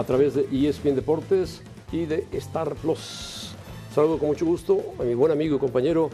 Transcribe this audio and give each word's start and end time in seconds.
a 0.00 0.04
través 0.04 0.34
de 0.34 0.48
ESPN 0.50 0.94
Deportes 0.94 1.60
y 1.92 2.06
de 2.06 2.26
Star 2.32 2.74
Plus. 2.76 3.52
Saludo 3.94 4.18
con 4.18 4.28
mucho 4.28 4.46
gusto 4.46 4.80
a 4.98 5.02
mi 5.02 5.14
buen 5.14 5.30
amigo 5.30 5.56
y 5.56 5.58
compañero 5.58 6.08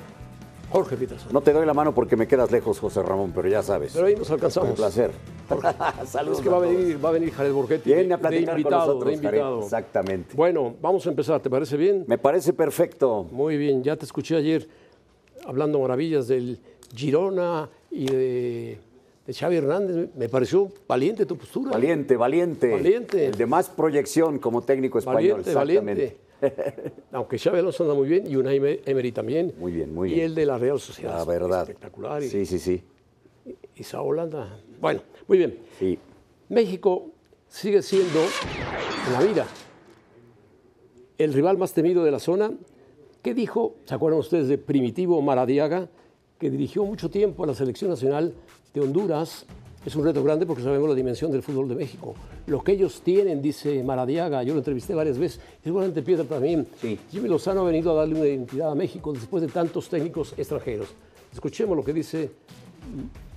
Jorge 0.72 0.96
Peterson. 0.96 1.32
No 1.32 1.40
te 1.40 1.52
doy 1.52 1.64
la 1.64 1.72
mano 1.72 1.94
porque 1.94 2.16
me 2.16 2.26
quedas 2.26 2.50
lejos, 2.50 2.80
José 2.80 3.00
Ramón, 3.04 3.30
pero 3.32 3.48
ya 3.48 3.62
sabes. 3.62 3.92
Pero 3.94 4.06
ahí 4.06 4.16
nos 4.16 4.28
alcanzamos. 4.28 4.70
Un 4.70 4.74
placer. 4.74 5.12
Saludos. 6.06 6.38
Es 6.38 6.44
que 6.44 6.50
va 6.50 6.56
a 6.56 6.60
venir, 6.60 7.04
va 7.04 7.10
a 7.10 7.12
venir 7.12 7.30
Jared 7.30 7.52
Borghetti. 7.52 7.94
Viene 7.94 8.14
a 8.14 8.18
platicar 8.18 8.56
de 8.56 8.60
invitado, 8.60 8.80
con 8.80 8.88
nosotros, 8.88 9.06
de 9.08 9.14
invitado. 9.14 9.54
Jared. 9.54 9.64
Exactamente. 9.64 10.36
Bueno, 10.36 10.74
vamos 10.82 11.06
a 11.06 11.10
empezar. 11.10 11.40
¿Te 11.40 11.48
parece 11.48 11.76
bien? 11.76 12.04
Me 12.08 12.18
parece 12.18 12.52
perfecto. 12.52 13.28
Muy 13.30 13.56
bien. 13.56 13.84
Ya 13.84 13.94
te 13.94 14.04
escuché 14.04 14.34
ayer 14.34 14.68
hablando 15.46 15.78
maravillas 15.78 16.26
del 16.26 16.58
Girona 16.92 17.68
y 17.92 18.06
de, 18.06 18.80
de 19.26 19.32
Xavi 19.34 19.56
Hernández. 19.56 20.10
Me 20.14 20.28
pareció 20.28 20.70
valiente 20.86 21.26
tu 21.26 21.36
postura. 21.36 21.72
Valiente, 21.72 22.16
valiente. 22.16 22.70
Valiente. 22.70 23.26
El 23.26 23.34
de 23.36 23.46
más 23.46 23.68
proyección 23.68 24.38
como 24.38 24.62
técnico 24.62 24.98
español. 24.98 25.42
Valiente, 25.42 25.50
exactamente. 25.50 26.16
valiente. 26.40 26.92
Aunque 27.12 27.38
Xavi 27.38 27.58
Alonso 27.58 27.82
anda 27.84 27.94
muy 27.94 28.08
bien 28.08 28.24
y 28.30 28.36
Unai 28.36 28.80
Emery 28.84 29.12
también. 29.12 29.54
Muy 29.58 29.72
bien, 29.72 29.92
muy 29.94 30.10
Y 30.10 30.14
bien. 30.14 30.26
el 30.26 30.34
de 30.34 30.46
la 30.46 30.58
Real 30.58 30.78
Sociedad. 30.78 31.16
La 31.16 31.24
verdad. 31.24 31.62
Espectacular. 31.62 32.22
Y, 32.22 32.28
Sí, 32.28 32.44
sí, 32.46 32.58
sí. 32.58 32.82
y 33.74 33.82
Saúl 33.82 34.18
anda. 34.18 34.60
Bueno, 34.80 35.00
muy 35.26 35.38
bien. 35.38 35.58
Sí. 35.78 35.98
México 36.48 37.06
sigue 37.48 37.82
siendo, 37.82 38.20
en 39.06 39.12
la 39.12 39.22
vida, 39.22 39.46
el 41.18 41.32
rival 41.32 41.56
más 41.58 41.72
temido 41.72 42.04
de 42.04 42.10
la 42.10 42.18
zona. 42.18 42.52
¿Qué 43.22 43.34
dijo? 43.34 43.74
¿Se 43.86 43.94
acuerdan 43.94 44.20
ustedes 44.20 44.46
de 44.48 44.58
Primitivo 44.58 45.20
Maradiaga, 45.22 45.88
que 46.38 46.50
dirigió 46.50 46.84
mucho 46.84 47.10
tiempo 47.10 47.44
a 47.44 47.46
la 47.46 47.54
selección 47.54 47.90
nacional 47.90 48.34
de 48.74 48.80
Honduras? 48.80 49.46
Es 49.84 49.94
un 49.94 50.04
reto 50.04 50.22
grande 50.24 50.46
porque 50.46 50.64
sabemos 50.64 50.88
la 50.88 50.96
dimensión 50.96 51.30
del 51.30 51.42
fútbol 51.42 51.68
de 51.68 51.76
México. 51.76 52.14
Lo 52.48 52.62
que 52.64 52.72
ellos 52.72 53.02
tienen, 53.02 53.40
dice 53.40 53.84
Maradiaga, 53.84 54.42
yo 54.42 54.52
lo 54.52 54.58
entrevisté 54.58 54.94
varias 54.94 55.16
veces, 55.16 55.40
es 55.60 55.66
igualmente 55.66 56.02
piedra 56.02 56.24
para 56.24 56.40
mí. 56.40 56.66
Sí. 56.80 56.98
Jimmy 57.10 57.28
Lozano 57.28 57.60
ha 57.60 57.64
venido 57.64 57.92
a 57.92 57.94
darle 57.94 58.16
una 58.16 58.26
identidad 58.26 58.72
a 58.72 58.74
México 58.74 59.12
después 59.12 59.42
de 59.42 59.48
tantos 59.48 59.88
técnicos 59.88 60.34
extranjeros. 60.36 60.88
Escuchemos 61.32 61.76
lo 61.76 61.84
que 61.84 61.92
dice 61.92 62.30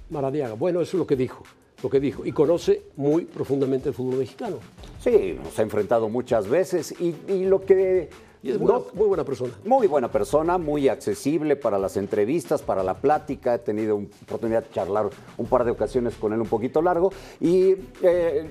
Maradiaga. 0.09 0.55
Bueno, 0.55 0.81
eso 0.81 0.97
es 0.97 0.99
lo 0.99 1.05
que 1.05 1.15
dijo, 1.15 1.43
lo 1.83 1.89
que 1.89 1.99
dijo. 1.99 2.25
Y 2.25 2.31
conoce 2.31 2.81
muy 2.97 3.25
profundamente 3.25 3.89
el 3.89 3.95
fútbol 3.95 4.17
mexicano. 4.17 4.57
Sí, 4.99 5.37
nos 5.43 5.57
ha 5.59 5.61
enfrentado 5.61 6.09
muchas 6.09 6.47
veces 6.47 6.95
y, 6.99 7.15
y 7.31 7.45
lo 7.45 7.63
que... 7.63 8.09
Y 8.41 8.51
es 8.51 8.57
buena- 8.59 8.79
muy 8.93 9.07
buena 9.07 9.23
persona. 9.25 9.53
Muy 9.65 9.87
buena 9.87 10.09
persona, 10.11 10.57
muy 10.57 10.87
accesible 10.87 11.55
para 11.57 11.77
las 11.77 11.97
entrevistas, 11.97 12.61
para 12.61 12.83
la 12.83 12.93
plática. 12.95 13.55
He 13.55 13.59
tenido 13.59 13.95
un- 13.97 14.09
oportunidad 14.23 14.63
de 14.63 14.69
charlar 14.71 15.09
un 15.37 15.45
par 15.45 15.65
de 15.65 15.71
ocasiones 15.71 16.15
con 16.15 16.31
él 16.33 16.39
un 16.39 16.47
poquito 16.47 16.81
largo. 16.81 17.11
Y 17.41 17.75
eh, 18.01 18.49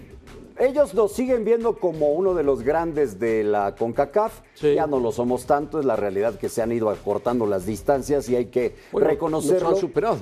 ellos 0.59 0.93
nos 0.93 1.13
siguen 1.13 1.45
viendo 1.45 1.77
como 1.77 2.13
uno 2.13 2.35
de 2.35 2.43
los 2.43 2.63
grandes 2.63 3.19
de 3.19 3.45
la 3.45 3.75
CONCACAF. 3.77 4.41
Sí. 4.55 4.75
Ya 4.75 4.87
no 4.87 5.01
lo 5.01 5.11
somos 5.11 5.47
tanto, 5.47 5.81
es 5.81 5.87
la 5.87 5.97
realidad 5.97 6.35
que 6.39 6.49
se 6.51 6.61
han 6.61 6.71
ido 6.73 6.91
acortando 6.91 7.47
las 7.47 7.65
distancias 7.65 8.29
y 8.29 8.37
hay 8.37 8.47
que 8.47 8.75
Bueno, 8.93 9.09
reconocerlo. 9.09 9.71
Nos 9.71 9.79
han 9.79 9.81
superado. 9.81 10.19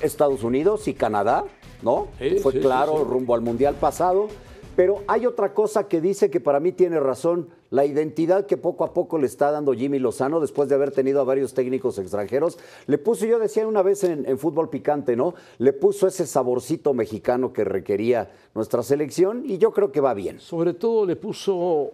Estados 0.00 0.42
Unidos 0.42 0.88
y 0.88 0.94
Canadá, 0.94 1.44
¿no? 1.82 2.08
Sí, 2.18 2.38
Fue 2.42 2.52
sí, 2.54 2.58
claro 2.60 3.04
rumbo 3.04 3.34
al 3.34 3.40
Mundial 3.42 3.74
pasado. 3.76 4.26
Pero 4.74 5.02
hay 5.06 5.26
otra 5.26 5.52
cosa 5.52 5.86
que 5.86 6.00
dice 6.00 6.30
que 6.30 6.40
para 6.40 6.58
mí 6.58 6.72
tiene 6.72 6.98
razón, 6.98 7.50
la 7.70 7.84
identidad 7.86 8.46
que 8.46 8.56
poco 8.56 8.82
a 8.84 8.92
poco 8.92 9.16
le 9.18 9.26
está 9.26 9.50
dando 9.52 9.72
Jimmy 9.72 9.98
Lozano 10.00 10.40
después 10.40 10.68
de 10.68 10.74
haber 10.74 10.90
tenido 10.90 11.20
a 11.20 11.24
varios 11.24 11.54
técnicos 11.54 11.98
extranjeros. 11.98 12.58
Le 12.86 12.98
puso, 12.98 13.26
yo 13.26 13.38
decía 13.38 13.66
una 13.66 13.82
vez 13.82 14.02
en, 14.04 14.26
en 14.28 14.38
fútbol 14.38 14.68
picante, 14.70 15.14
¿no? 15.16 15.34
Le 15.58 15.72
puso 15.72 16.06
ese 16.08 16.26
saborcito 16.26 16.94
mexicano 16.94 17.52
que 17.52 17.62
requería 17.64 18.30
nuestra 18.54 18.82
selección 18.82 19.44
y 19.46 19.58
yo 19.58 19.72
creo 19.72 19.92
que 19.92 20.00
va 20.00 20.14
bien. 20.14 20.40
Sobre 20.40 20.74
todo 20.74 21.06
le 21.06 21.14
puso 21.16 21.92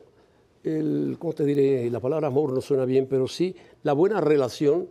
el, 0.64 1.16
¿cómo 1.18 1.32
te 1.34 1.44
diré? 1.44 1.90
La 1.90 2.00
palabra 2.00 2.28
amor 2.28 2.52
no 2.52 2.60
suena 2.60 2.84
bien, 2.84 3.06
pero 3.08 3.28
sí 3.28 3.54
la 3.82 3.92
buena 3.92 4.20
relación 4.20 4.88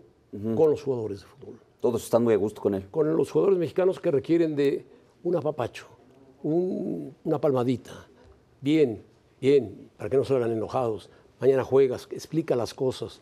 con 0.55 0.69
los 0.69 0.83
jugadores 0.83 1.21
de 1.21 1.25
fútbol. 1.27 1.59
Todos 1.79 2.03
están 2.03 2.23
muy 2.23 2.33
a 2.33 2.37
gusto 2.37 2.61
con 2.61 2.73
él. 2.75 2.87
Con 2.91 3.15
los 3.15 3.31
jugadores 3.31 3.57
mexicanos 3.57 3.99
que 3.99 4.11
requieren 4.11 4.55
de 4.55 4.85
un 5.23 5.35
apapacho, 5.35 5.87
un- 6.43 7.13
una 7.23 7.39
palmadita. 7.41 8.07
Bien, 8.61 9.01
bien, 9.39 9.89
para 9.97 10.09
que 10.09 10.17
no 10.17 10.23
salgan 10.23 10.51
enojados. 10.51 11.09
Mañana 11.39 11.63
juegas, 11.63 12.07
explica 12.11 12.55
las 12.55 12.73
cosas. 12.73 13.21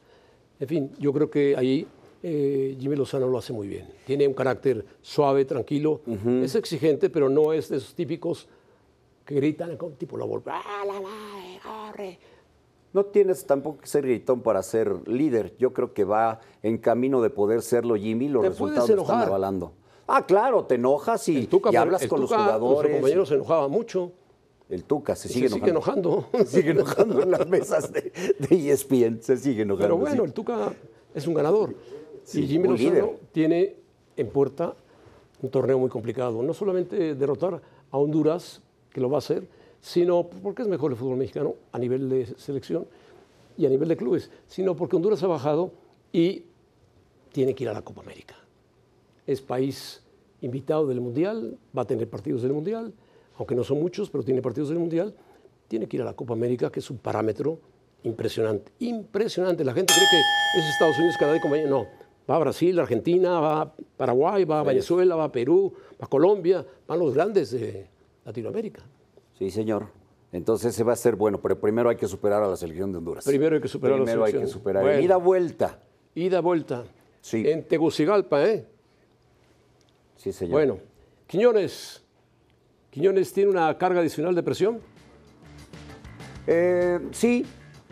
En 0.59 0.67
fin, 0.67 0.91
yo 0.99 1.11
creo 1.13 1.29
que 1.29 1.55
ahí 1.57 1.87
eh, 2.21 2.77
Jimmy 2.79 2.95
Lozano 2.95 3.27
lo 3.27 3.37
hace 3.37 3.51
muy 3.53 3.67
bien. 3.67 3.87
Tiene 4.05 4.27
un 4.27 4.33
carácter 4.33 4.85
suave, 5.01 5.45
tranquilo. 5.45 6.01
Es 6.41 6.55
exigente, 6.55 7.09
pero 7.09 7.29
no 7.29 7.53
es 7.53 7.69
de 7.69 7.77
esos 7.77 7.93
típicos 7.95 8.47
que 9.25 9.35
gritan 9.35 9.77
tipo 9.97 10.17
la 10.17 10.25
volva. 10.25 10.61
¡Ah, 10.63 10.83
la 10.85 10.93
madre, 10.93 11.59
corre! 11.63 12.19
No 12.93 13.05
tienes 13.05 13.45
tampoco 13.45 13.81
que 13.81 13.87
ser 13.87 14.03
gritón 14.03 14.41
para 14.41 14.61
ser 14.61 15.07
líder. 15.07 15.55
Yo 15.57 15.73
creo 15.73 15.93
que 15.93 16.03
va 16.03 16.39
en 16.61 16.77
camino 16.77 17.21
de 17.21 17.31
poder 17.31 17.61
serlo 17.63 17.95
Jimmy. 17.95 18.29
Los 18.29 18.45
resultados 18.45 18.89
lo 18.91 19.01
están 19.01 19.21
avalando. 19.23 19.73
Ah, 20.07 20.25
claro, 20.25 20.65
te 20.65 20.75
enojas 20.75 21.27
y, 21.27 21.47
Tuca, 21.47 21.71
y 21.71 21.75
hablas 21.75 22.05
con 22.07 22.21
Tuca, 22.21 22.35
los 22.35 22.45
jugadores. 22.45 23.27
se 23.27 23.35
enojaba 23.35 23.67
mucho. 23.67 24.11
El 24.73 24.85
Tuca 24.85 25.15
se 25.15 25.27
Se 25.27 25.35
sigue 25.35 25.49
sigue 25.49 25.69
enojando. 25.69 26.09
enojando. 26.29 26.45
Se 26.49 26.57
sigue 26.57 26.71
enojando 26.71 27.21
en 27.21 27.31
las 27.31 27.47
mesas 27.47 27.91
de, 27.93 28.11
de 28.39 28.71
ESPN. 28.71 29.21
Se 29.21 29.37
sigue 29.37 29.61
enojando. 29.61 29.85
Pero 29.85 29.97
bueno, 29.97 30.23
el 30.23 30.33
Tuca 30.33 30.73
es 31.13 31.27
un 31.27 31.35
ganador. 31.35 31.75
Sí, 32.23 32.41
y 32.43 32.47
Jimmy 32.47 32.69
Lozano 32.69 33.13
tiene 33.31 33.75
en 34.17 34.29
puerta 34.29 34.75
un 35.41 35.49
torneo 35.49 35.77
muy 35.77 35.89
complicado. 35.89 36.41
No 36.41 36.53
solamente 36.53 37.15
derrotar 37.15 37.61
a 37.91 37.97
Honduras, 37.97 38.61
que 38.91 38.99
lo 39.01 39.09
va 39.09 39.17
a 39.17 39.19
hacer, 39.19 39.47
sino 39.81 40.27
porque 40.27 40.61
es 40.63 40.67
mejor 40.67 40.91
el 40.91 40.97
fútbol 40.97 41.17
mexicano 41.17 41.55
a 41.71 41.77
nivel 41.77 42.09
de 42.09 42.25
selección 42.37 42.87
y 43.57 43.65
a 43.65 43.69
nivel 43.69 43.89
de 43.89 43.97
clubes, 43.97 44.31
sino 44.47 44.75
porque 44.75 44.95
Honduras 44.95 45.21
ha 45.21 45.27
bajado 45.27 45.71
y 46.11 46.45
tiene 47.31 47.53
que 47.53 47.65
ir 47.65 47.69
a 47.69 47.73
la 47.73 47.81
Copa 47.81 48.01
América. 48.01 48.35
Es 49.27 49.41
país 49.41 50.01
invitado 50.41 50.87
del 50.87 51.01
Mundial, 51.01 51.57
va 51.77 51.83
a 51.83 51.85
tener 51.85 52.09
partidos 52.09 52.41
del 52.41 52.53
Mundial, 52.53 52.93
aunque 53.37 53.55
no 53.55 53.63
son 53.63 53.79
muchos, 53.79 54.09
pero 54.09 54.23
tiene 54.23 54.41
partidos 54.41 54.69
del 54.69 54.79
Mundial. 54.79 55.15
Tiene 55.67 55.87
que 55.87 55.97
ir 55.97 56.01
a 56.01 56.05
la 56.05 56.13
Copa 56.13 56.33
América, 56.33 56.71
que 56.71 56.79
es 56.79 56.89
un 56.89 56.97
parámetro 56.97 57.59
impresionante. 58.03 58.71
Impresionante. 58.79 59.63
La 59.63 59.73
gente 59.73 59.93
cree 59.93 60.07
que 60.11 60.59
es 60.59 60.65
Estados 60.73 60.97
Unidos, 60.97 61.15
Canadá 61.17 61.37
y 61.37 61.41
compañía. 61.41 61.67
No. 61.67 61.87
Va 62.29 62.35
a 62.35 62.39
Brasil, 62.39 62.79
Argentina, 62.79 63.39
va 63.39 63.61
a 63.61 63.73
Paraguay, 63.97 64.45
va 64.45 64.61
a 64.61 64.63
Venezuela, 64.63 65.15
va 65.15 65.25
a 65.25 65.31
Perú, 65.31 65.73
va 66.01 66.05
a 66.05 66.07
Colombia, 66.07 66.65
van 66.87 66.99
los 66.99 67.13
grandes 67.13 67.51
de 67.51 67.87
Latinoamérica. 68.23 68.81
Sí, 69.37 69.49
señor. 69.49 69.87
Entonces 70.31 70.73
se 70.73 70.83
va 70.83 70.93
a 70.93 70.95
ser 70.95 71.15
bueno, 71.15 71.41
pero 71.41 71.59
primero 71.59 71.89
hay 71.89 71.95
que 71.95 72.07
superar 72.07 72.41
a 72.41 72.47
la 72.47 72.55
selección 72.55 72.91
de 72.91 72.97
Honduras. 72.99 73.25
Primero 73.25 73.55
hay 73.55 73.61
que 73.61 73.67
superar 73.67 73.95
a 73.95 73.99
la 73.99 74.03
Primero 74.05 74.23
hay 74.25 74.31
que 74.31 74.37
selección. 74.39 74.59
superar. 74.59 74.83
Bueno. 74.83 74.99
Ida 75.01 75.17
vuelta. 75.17 75.79
Ida, 76.15 76.39
vuelta. 76.41 76.83
Sí. 77.21 77.43
En 77.47 77.63
Tegucigalpa, 77.67 78.43
¿eh? 78.45 78.65
Sí, 80.15 80.31
señor. 80.31 80.53
Bueno, 80.53 80.77
Quiñones. 81.27 82.02
Quiñones 82.93 83.33
tiene 83.33 83.49
una 83.49 83.75
carga 83.79 84.01
adicional 84.01 84.35
de 84.35 84.43
presión. 84.43 84.79
Eh, 86.45 86.99
sí, 87.11 87.43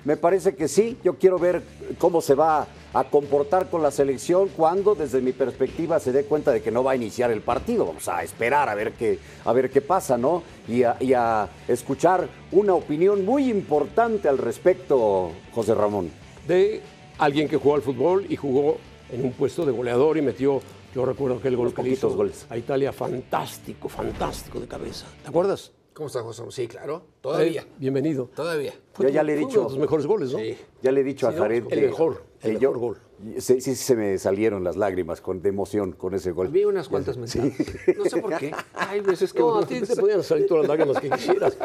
me 0.05 0.15
parece 0.15 0.55
que 0.55 0.67
sí. 0.67 0.99
Yo 1.03 1.15
quiero 1.15 1.39
ver 1.39 1.63
cómo 1.97 2.21
se 2.21 2.35
va 2.35 2.67
a 2.93 3.03
comportar 3.05 3.67
con 3.71 3.81
la 3.81 3.89
selección 3.89 4.49
cuando, 4.49 4.93
desde 4.93 5.19
mi 5.19 5.31
perspectiva, 5.31 5.99
se 5.99 6.11
dé 6.11 6.25
cuenta 6.25 6.51
de 6.51 6.61
que 6.61 6.69
no 6.69 6.83
va 6.83 6.91
a 6.91 6.95
iniciar 6.95 7.31
el 7.31 7.41
partido. 7.41 7.87
Vamos 7.87 8.07
a 8.09 8.21
esperar 8.21 8.69
a 8.69 8.75
ver 8.75 8.91
qué, 8.91 9.17
a 9.43 9.51
ver 9.53 9.71
qué 9.71 9.81
pasa, 9.81 10.19
¿no? 10.19 10.43
Y 10.67 10.83
a, 10.83 10.97
y 10.99 11.13
a 11.13 11.49
escuchar 11.67 12.27
una 12.51 12.75
opinión 12.75 13.25
muy 13.25 13.49
importante 13.49 14.29
al 14.29 14.37
respecto, 14.37 15.31
José 15.51 15.73
Ramón. 15.73 16.11
de 16.47 16.81
alguien 17.17 17.47
que 17.47 17.57
jugó 17.57 17.75
al 17.75 17.81
fútbol 17.81 18.25
y 18.29 18.35
jugó 18.35 18.77
en 19.11 19.23
un 19.23 19.31
puesto 19.33 19.65
de 19.65 19.71
goleador 19.71 20.17
y 20.17 20.21
metió, 20.21 20.61
yo 20.93 21.05
recuerdo 21.05 21.37
aquel 21.37 21.55
gol 21.55 21.73
que 21.73 21.87
hizo 21.89 22.09
goles. 22.15 22.45
a 22.49 22.57
Italia, 22.57 22.91
fantástico, 22.91 23.87
fantástico 23.89 24.59
de 24.59 24.67
cabeza. 24.67 25.05
¿Te 25.23 25.29
acuerdas? 25.29 25.71
¿Cómo 25.93 26.07
está 26.07 26.21
José? 26.21 26.43
Sí, 26.51 26.67
claro. 26.67 27.03
Todavía. 27.19 27.61
Eh, 27.61 27.67
bienvenido. 27.77 28.29
Todavía. 28.33 28.73
Yo 28.97 29.09
ya 29.09 29.23
le 29.23 29.33
he 29.33 29.37
dicho. 29.37 29.59
uno 29.59 29.63
de 29.63 29.73
tus 29.75 29.77
mejores 29.79 30.05
goles, 30.05 30.31
¿no? 30.31 30.39
Sí. 30.39 30.57
Ya 30.81 30.91
le 30.91 31.01
he 31.01 31.03
dicho 31.03 31.27
a 31.27 31.31
Sí. 31.33 31.37
Jared 31.37 31.65
El 31.69 31.81
mejor, 31.81 32.23
el 32.41 32.59
yo- 32.59 32.71
mejor 32.71 32.79
gol. 32.79 32.97
Sí, 33.39 33.61
sí, 33.61 33.75
se 33.75 33.95
me 33.95 34.17
salieron 34.17 34.63
las 34.63 34.77
lágrimas 34.77 35.21
con, 35.21 35.41
de 35.43 35.49
emoción 35.49 35.91
con 35.91 36.15
ese 36.15 36.31
gol. 36.31 36.47
Vi 36.47 36.63
unas 36.65 36.87
cuantas 36.89 37.17
mensajes. 37.17 37.53
No 37.97 38.05
sé 38.05 38.19
por 38.21 38.35
qué. 38.37 38.51
Hay 38.73 39.01
veces 39.01 39.31
que 39.33 39.39
No, 39.39 39.47
uno- 39.49 39.59
a 39.59 39.67
ti 39.67 39.79
te 39.81 39.95
podían 39.95 40.23
salir 40.23 40.47
todas 40.47 40.65
las 40.67 40.69
lágrimas 40.77 41.01
que 41.01 41.09
quisieras. 41.09 41.57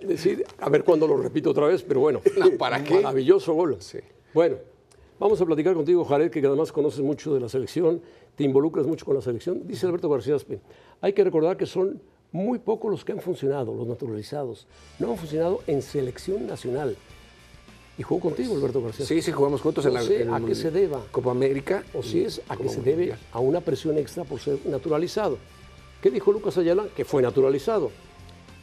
Y 0.00 0.06
decir, 0.06 0.44
a 0.58 0.68
ver 0.70 0.84
cuándo 0.84 1.06
lo 1.06 1.16
repito 1.18 1.50
otra 1.50 1.66
vez, 1.66 1.82
pero 1.82 2.00
bueno. 2.00 2.20
¿para 2.58 2.82
qué? 2.82 2.94
Maravilloso 2.94 3.52
gol. 3.52 3.76
Sí. 3.80 3.98
Bueno, 4.32 4.56
vamos 5.18 5.40
a 5.40 5.46
platicar 5.46 5.74
contigo, 5.74 6.04
Jared, 6.04 6.30
que 6.30 6.44
además 6.44 6.72
conoces 6.72 7.00
mucho 7.00 7.34
de 7.34 7.40
la 7.40 7.48
selección, 7.48 8.00
te 8.36 8.44
involucras 8.44 8.86
mucho 8.86 9.04
con 9.04 9.14
la 9.14 9.22
selección. 9.22 9.66
Dice 9.66 9.86
Alberto 9.86 10.08
García 10.08 10.36
Aspe, 10.36 10.60
hay 11.00 11.12
que 11.12 11.24
recordar 11.24 11.56
que 11.56 11.66
son 11.66 12.00
muy 12.32 12.58
pocos 12.58 12.90
los 12.90 13.04
que 13.04 13.12
han 13.12 13.20
funcionado, 13.20 13.74
los 13.74 13.86
naturalizados. 13.86 14.66
No 14.98 15.10
han 15.10 15.16
funcionado 15.16 15.60
en 15.66 15.82
selección 15.82 16.46
nacional. 16.46 16.96
Y 17.96 18.02
jugó 18.02 18.20
contigo, 18.20 18.54
Alberto 18.54 18.80
García. 18.80 19.04
Sí, 19.06 19.20
sí, 19.22 19.32
jugamos 19.32 19.60
juntos 19.60 19.84
en 19.86 19.94
la 19.94 20.02
sé 20.02 20.22
en 20.22 20.32
a 20.32 20.40
qué 20.40 20.54
se 20.54 20.70
deba. 20.70 21.04
Copa 21.10 21.32
América. 21.32 21.82
o 21.94 22.02
si 22.02 22.22
es 22.22 22.40
a 22.48 22.56
que 22.56 22.64
Copa 22.64 22.74
se 22.74 22.82
debe 22.82 23.14
a 23.32 23.40
una 23.40 23.60
presión 23.60 23.98
extra 23.98 24.22
por 24.22 24.38
ser 24.38 24.58
naturalizado. 24.66 25.38
¿Qué 26.00 26.10
dijo 26.10 26.30
Lucas 26.30 26.56
Ayala? 26.58 26.86
Que 26.94 27.04
fue 27.04 27.22
naturalizado. 27.22 27.90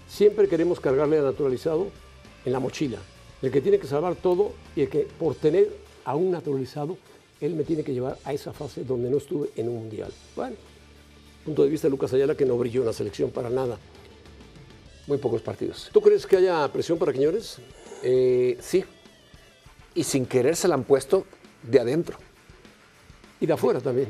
Siempre 0.08 0.48
queremos 0.48 0.80
cargarle 0.80 1.20
a 1.20 1.24
naturalizado 1.24 1.88
en 2.46 2.54
la 2.54 2.60
mochila. 2.60 3.00
El 3.42 3.52
que 3.52 3.60
tiene 3.60 3.78
que 3.78 3.88
salvar 3.88 4.16
todo 4.16 4.54
y 4.74 4.82
el 4.84 4.90
que 4.90 5.06
por 5.20 5.36
tener 5.36 5.85
a 6.06 6.16
un 6.16 6.32
naturalizado, 6.32 6.98
él 7.42 7.56
me 7.56 7.64
tiene 7.64 7.84
que 7.84 7.94
llevar 7.94 8.18
a 8.24 8.34
esa 8.34 8.54
fase 8.54 8.84
donde 8.84 9.10
no 9.10 9.18
estuve 9.18 9.50
en 9.56 9.68
un 9.68 9.76
mundial. 9.76 10.12
Bueno, 10.36 10.56
punto 11.44 11.64
de 11.64 11.70
vista 11.70 11.88
de 11.88 11.92
Lucas 11.92 12.14
Ayala 12.14 12.36
que 12.36 12.46
no 12.46 12.58
brilló 12.58 12.82
en 12.82 12.88
la 12.88 12.94
selección 12.94 13.32
para 13.32 13.50
nada. 13.50 13.78
Muy 15.08 15.18
pocos 15.18 15.42
partidos. 15.42 15.90
¿Tú 15.92 16.02
crees 16.02 16.26
que 16.26 16.38
haya 16.38 16.68
presión 16.72 16.98
para 16.98 17.14
Quiñones? 17.14 17.60
Eh, 18.02 18.58
sí. 18.62 18.84
Y 19.94 20.04
sin 20.04 20.26
querer 20.26 20.56
se 20.56 20.68
la 20.68 20.76
han 20.76 20.84
puesto 20.84 21.26
de 21.62 21.80
adentro. 21.80 22.18
Y 23.40 23.46
de 23.46 23.54
afuera 23.54 23.80
también. 23.80 24.08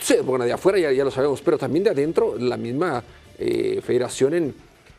Sí, 0.00 0.16
bueno, 0.24 0.44
de 0.44 0.52
afuera 0.52 0.78
ya, 0.78 0.92
ya 0.92 1.04
lo 1.04 1.10
sabemos, 1.10 1.40
pero 1.42 1.58
también 1.58 1.84
de 1.84 1.90
adentro 1.90 2.36
la 2.38 2.56
misma 2.56 3.04
eh, 3.38 3.80
federación 3.82 4.34
en, 4.34 4.54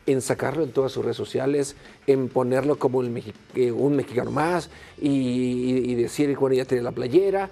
en 0.06 0.20
sacarlo 0.22 0.62
en 0.62 0.70
todas 0.72 0.92
sus 0.92 1.04
redes 1.04 1.16
sociales, 1.16 1.76
en 2.06 2.28
ponerlo 2.28 2.78
como 2.78 3.02
el 3.02 3.10
mexi- 3.12 3.34
eh, 3.54 3.72
un 3.72 3.96
mexicano 3.96 4.30
más 4.30 4.70
y, 5.00 5.08
y- 5.10 5.90
y 5.90 5.94
decir, 5.96 6.36
bueno, 6.36 6.54
ya 6.54 6.64
tiene 6.64 6.82
la 6.82 6.92
playera. 6.92 7.50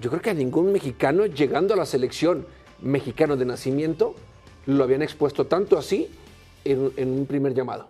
Yo 0.00 0.10
creo 0.10 0.20
que 0.20 0.30
a 0.30 0.34
ningún 0.34 0.72
mexicano 0.72 1.26
llegando 1.26 1.74
a 1.74 1.76
la 1.76 1.86
selección 1.86 2.46
mexicano 2.82 3.36
de 3.36 3.44
nacimiento 3.46 4.14
lo 4.66 4.82
habían 4.84 5.02
expuesto 5.02 5.46
tanto 5.46 5.78
así 5.78 6.08
en, 6.64 6.92
en 6.96 7.10
un 7.12 7.26
primer 7.26 7.54
llamado. 7.54 7.88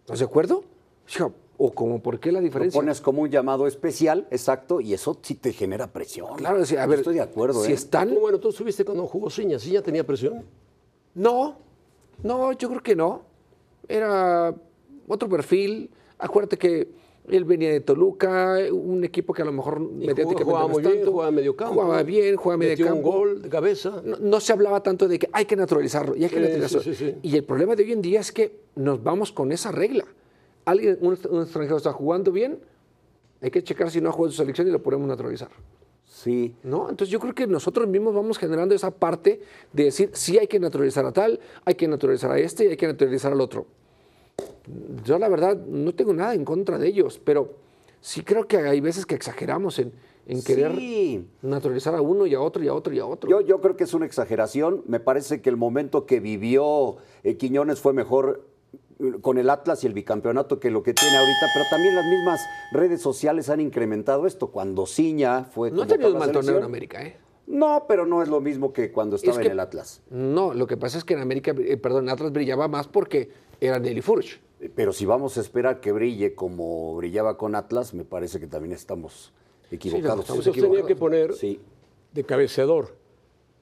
¿Estás 0.00 0.18
de 0.20 0.24
acuerdo? 0.26 0.62
O 1.58 1.72
como, 1.72 2.02
¿por 2.02 2.20
qué 2.20 2.30
la 2.32 2.40
Lo 2.40 2.44
diferencia? 2.44 2.78
pones 2.78 3.00
como 3.00 3.22
un 3.22 3.30
llamado 3.30 3.66
especial, 3.66 4.28
exacto, 4.30 4.80
y 4.82 4.92
eso 4.92 5.18
sí 5.22 5.36
te 5.36 5.54
genera 5.54 5.86
presión. 5.86 6.36
Claro, 6.36 6.58
decir, 6.58 6.78
a 6.78 6.86
ver, 6.86 6.98
estoy 6.98 7.14
de 7.14 7.22
acuerdo, 7.22 7.64
si 7.64 7.70
¿eh? 7.72 7.74
están 7.74 8.14
Bueno, 8.20 8.38
tú 8.38 8.50
estuviste 8.50 8.84
cuando 8.84 9.06
jugó 9.06 9.30
Ciña. 9.30 9.58
¿Ciña 9.58 9.80
tenía 9.80 10.04
presión? 10.04 10.44
No, 11.14 11.56
no, 12.22 12.52
yo 12.52 12.68
creo 12.68 12.82
que 12.82 12.96
no. 12.96 13.22
Era 13.88 14.54
otro 15.08 15.28
perfil. 15.28 15.90
Acuérdate 16.18 16.56
que 16.56 16.88
él 17.28 17.44
venía 17.44 17.70
de 17.70 17.80
Toluca, 17.80 18.58
un 18.72 19.02
equipo 19.04 19.32
que 19.32 19.42
a 19.42 19.44
lo 19.44 19.52
mejor 19.52 19.80
mediáticamente 19.80 20.44
jugaba 20.44 20.62
no 20.66 20.68
muy 20.68 20.82
es 20.84 20.92
bien, 20.92 21.06
jugaba 21.06 21.30
medio 21.30 21.56
campo. 21.56 21.74
Jugaba 21.74 22.02
bien, 22.02 22.36
jugaba 22.36 22.56
medio 22.58 22.86
campo. 22.86 22.94
un 22.96 23.02
gol 23.02 23.42
de 23.42 23.48
cabeza. 23.48 24.00
No, 24.04 24.16
no 24.18 24.40
se 24.40 24.52
hablaba 24.52 24.82
tanto 24.82 25.08
de 25.08 25.18
que 25.18 25.28
hay 25.32 25.44
que 25.44 25.56
naturalizarlo 25.56 26.14
y 26.16 26.22
hay 26.24 26.30
que 26.30 26.36
Sí, 26.36 26.42
naturalizarlo. 26.42 26.82
sí, 26.82 26.94
sí, 26.94 27.12
sí. 27.12 27.18
Y 27.22 27.36
el 27.36 27.44
problema 27.44 27.74
de 27.74 27.82
hoy 27.82 27.92
en 27.92 28.02
día 28.02 28.20
es 28.20 28.30
que 28.32 28.60
nos 28.76 29.02
vamos 29.02 29.32
con 29.32 29.50
esa 29.52 29.72
regla. 29.72 30.04
Alguien, 30.64 30.98
un, 31.00 31.18
un 31.30 31.42
extranjero 31.42 31.76
está 31.76 31.92
jugando 31.92 32.30
bien, 32.32 32.58
hay 33.40 33.50
que 33.50 33.62
checar 33.62 33.90
si 33.90 34.00
no 34.00 34.08
ha 34.08 34.12
jugado 34.12 34.30
su 34.32 34.38
selección 34.38 34.66
y 34.68 34.70
lo 34.70 34.82
podemos 34.82 35.06
naturalizar. 35.08 35.50
Sí. 36.16 36.54
¿no? 36.62 36.88
Entonces 36.88 37.10
yo 37.10 37.20
creo 37.20 37.34
que 37.34 37.46
nosotros 37.46 37.86
mismos 37.86 38.14
vamos 38.14 38.38
generando 38.38 38.74
esa 38.74 38.90
parte 38.90 39.38
de 39.74 39.84
decir, 39.84 40.08
sí 40.14 40.38
hay 40.38 40.46
que 40.46 40.58
naturalizar 40.58 41.04
a 41.04 41.12
tal, 41.12 41.38
hay 41.66 41.74
que 41.74 41.86
naturalizar 41.86 42.30
a 42.30 42.38
este 42.38 42.64
y 42.64 42.68
hay 42.68 42.76
que 42.78 42.86
naturalizar 42.86 43.32
al 43.32 43.40
otro. 43.42 43.66
Yo 45.04 45.18
la 45.18 45.28
verdad 45.28 45.56
no 45.56 45.94
tengo 45.94 46.14
nada 46.14 46.32
en 46.34 46.46
contra 46.46 46.78
de 46.78 46.88
ellos, 46.88 47.20
pero 47.22 47.54
sí 48.00 48.22
creo 48.22 48.46
que 48.48 48.56
hay 48.56 48.80
veces 48.80 49.04
que 49.04 49.14
exageramos 49.14 49.78
en, 49.78 49.92
en 50.26 50.42
querer 50.42 50.74
Sí. 50.74 51.28
naturalizar 51.42 51.94
a 51.94 52.00
uno 52.00 52.26
y 52.26 52.34
a 52.34 52.40
otro 52.40 52.64
y 52.64 52.68
a 52.68 52.72
otro 52.74 52.94
y 52.94 52.98
a 52.98 53.04
otro. 53.04 53.28
Yo, 53.28 53.42
yo 53.42 53.60
creo 53.60 53.76
que 53.76 53.84
es 53.84 53.92
una 53.92 54.06
exageración. 54.06 54.82
Me 54.86 55.00
parece 55.00 55.42
que 55.42 55.50
el 55.50 55.58
momento 55.58 56.06
que 56.06 56.20
vivió 56.20 56.96
eh, 57.24 57.36
Quiñones 57.36 57.78
fue 57.80 57.92
mejor 57.92 58.46
con 59.20 59.36
el 59.38 59.50
Atlas 59.50 59.84
y 59.84 59.86
el 59.86 59.92
bicampeonato 59.92 60.58
que 60.58 60.70
lo 60.70 60.82
que 60.82 60.94
tiene 60.94 61.16
ahorita, 61.16 61.46
pero 61.54 61.66
también 61.70 61.94
las 61.94 62.04
mismas 62.06 62.40
redes 62.72 63.02
sociales 63.02 63.48
han 63.50 63.60
incrementado 63.60 64.26
esto. 64.26 64.48
Cuando 64.48 64.86
Ciña 64.86 65.44
fue 65.44 65.70
no 65.70 65.82
ha 65.82 65.86
tenido 65.86 66.12
un 66.12 66.18
mal 66.18 66.32
torneo 66.32 66.58
en 66.58 66.64
América, 66.64 67.02
¿eh? 67.04 67.16
No, 67.46 67.84
pero 67.86 68.06
no 68.06 68.22
es 68.22 68.28
lo 68.28 68.40
mismo 68.40 68.72
que 68.72 68.90
cuando 68.90 69.16
estaba 69.16 69.38
que- 69.38 69.46
en 69.46 69.52
el 69.52 69.60
Atlas. 69.60 70.02
No, 70.10 70.52
lo 70.54 70.66
que 70.66 70.76
pasa 70.76 70.98
es 70.98 71.04
que 71.04 71.14
en 71.14 71.20
América, 71.20 71.54
eh, 71.58 71.76
perdón, 71.76 72.04
en 72.04 72.10
Atlas 72.10 72.32
brillaba 72.32 72.66
más 72.68 72.88
porque 72.88 73.30
era 73.60 73.78
Nelly 73.78 74.00
Furch. 74.00 74.40
Pero 74.74 74.92
si 74.92 75.04
vamos 75.06 75.36
a 75.36 75.42
esperar 75.42 75.80
que 75.80 75.92
brille 75.92 76.34
como 76.34 76.96
brillaba 76.96 77.36
con 77.36 77.54
Atlas, 77.54 77.92
me 77.94 78.04
parece 78.04 78.40
que 78.40 78.46
también 78.46 78.72
estamos 78.72 79.32
equivocados. 79.70 80.20
estamos 80.20 80.46
Entonces 80.46 80.52
tenía 80.54 80.66
equivocados. 80.80 80.88
que 80.88 80.96
poner 80.96 81.32
Sí. 81.34 81.60
de 82.12 82.24
cabeceador 82.24 82.96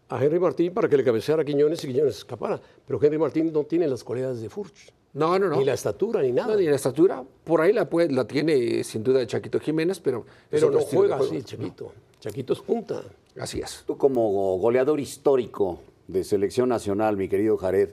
a 0.09 0.25
Henry 0.25 0.39
Martín 0.39 0.73
para 0.73 0.89
que 0.89 0.97
le 0.97 1.03
cabeceara 1.05 1.43
a 1.43 1.45
Quiñones 1.45 1.83
y 1.85 1.89
Quiñones 1.89 2.19
escapara. 2.19 2.61
Pero 2.87 3.03
Henry 3.03 3.19
Martín 3.19 3.53
no 3.53 3.65
tiene 3.65 3.87
las 3.89 4.05
cualidades 4.05 4.41
de 4.41 4.49
Furch. 4.49 4.93
No, 5.15 5.39
no, 5.39 5.49
no. 5.49 5.57
Ni 5.59 5.65
la 5.65 5.75
estatura, 5.75 6.21
ni 6.23 6.33
nada. 6.33 6.53
No, 6.55 6.59
ni 6.61 6.67
la 6.67 6.75
estatura. 6.77 7.23
Por 7.45 7.61
ahí 7.61 7.73
la, 7.73 7.89
puede- 7.89 8.13
la 8.13 8.27
tiene 8.27 8.83
sin 8.85 9.03
duda 9.05 9.25
Chaquito 9.27 9.61
Jiménez, 9.61 10.01
pero... 10.01 10.25
pero 10.51 10.71
no 10.71 10.81
juega 10.81 11.17
así, 11.17 11.43
Chaquito. 11.43 11.93
Chaquito 12.21 12.53
es 12.53 12.61
punta. 12.61 13.03
Así 13.39 13.61
es. 13.61 13.85
Tú 13.87 13.97
como 13.97 14.59
goleador 14.59 14.99
histórico 15.01 15.79
de 16.09 16.25
selección 16.25 16.69
nacional, 16.69 17.17
mi 17.17 17.29
querido 17.29 17.57
Jared, 17.57 17.91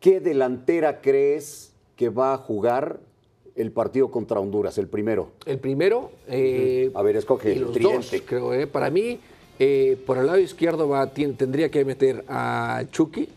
¿qué 0.00 0.20
delantera 0.20 1.00
crees 1.00 1.72
que 1.96 2.08
va 2.08 2.34
a 2.34 2.38
jugar 2.38 3.00
el 3.56 3.72
partido 3.72 4.10
contra 4.10 4.40
Honduras, 4.40 4.78
el 4.78 4.86
primero? 4.88 5.30
El 5.44 5.58
primero... 5.58 6.10
eh, 6.28 6.90
A 6.94 7.02
ver, 7.02 7.16
escoge 7.16 7.50
y 7.50 7.56
el 7.56 7.60
los 7.62 7.72
tridente. 7.72 7.96
dos, 8.18 8.22
creo. 8.26 8.54
eh. 8.54 8.66
Para 8.66 8.90
mí, 8.90 9.18
eh, 9.58 10.00
por 10.06 10.18
el 10.18 10.26
lado 10.26 10.38
izquierdo 10.38 10.88
va, 10.88 11.06
tendría 11.12 11.70
que 11.70 11.84
meter 11.84 12.24
a 12.28 12.84
Chucky, 12.90 13.28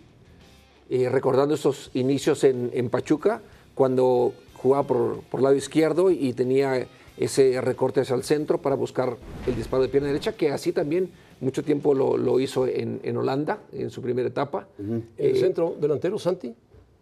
eh, 0.92 1.10
recordando 1.10 1.56
esos 1.56 1.90
inicios 1.96 2.44
en, 2.44 2.70
en 2.74 2.92
Pachuca, 2.92 3.42
cuando 3.74 4.34
jugaba 4.54 4.86
por, 4.86 5.22
por 5.22 5.42
lado 5.42 5.56
izquierdo 5.56 6.12
y 6.12 6.34
tenía 6.34 6.86
ese 7.18 7.60
recorte 7.62 8.02
hacia 8.02 8.16
el 8.16 8.24
centro 8.24 8.62
para 8.62 8.76
buscar 8.76 9.18
el 9.48 9.56
disparo 9.56 9.82
de 9.82 9.90
pierna 9.90 10.10
derecha, 10.10 10.34
que 10.34 10.52
así 10.52 10.72
también 10.72 11.10
mucho 11.40 11.64
tiempo 11.64 11.94
lo, 11.94 12.18
lo 12.18 12.40
hizo 12.40 12.68
en, 12.68 13.00
en 13.04 13.18
Holanda, 13.18 13.60
en 13.72 13.90
su 13.90 14.02
primera 14.02 14.28
etapa. 14.28 14.68
El 15.18 15.38
centro 15.38 15.76
delantero, 15.80 16.20
Santi. 16.20 16.54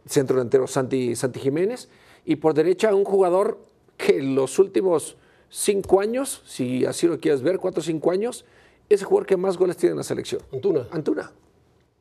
centro 0.06 0.38
delantero 0.38 0.68
Santi, 0.68 1.16
Santi 1.16 1.40
Jiménez, 1.40 1.90
y 2.26 2.36
por 2.38 2.54
derecha 2.54 2.94
un 2.94 3.04
jugador 3.04 3.58
que 3.98 4.20
en 4.20 4.36
los 4.36 4.60
últimos 4.60 5.18
cinco 5.50 6.00
años, 6.00 6.42
si 6.46 6.86
así 6.86 7.08
lo 7.08 7.20
quieres 7.20 7.42
ver, 7.42 7.58
cuatro 7.58 7.82
o 7.82 7.84
cinco 7.84 8.12
años, 8.12 8.46
es 8.88 9.02
el 9.02 9.08
jugador 9.08 9.28
que 9.28 9.38
más 9.38 9.58
goles 9.58 9.78
tiene 9.78 9.92
en 9.92 9.98
la 9.98 10.04
selección. 10.04 10.42
Antuna. 10.54 10.88
Antuna. 10.92 11.32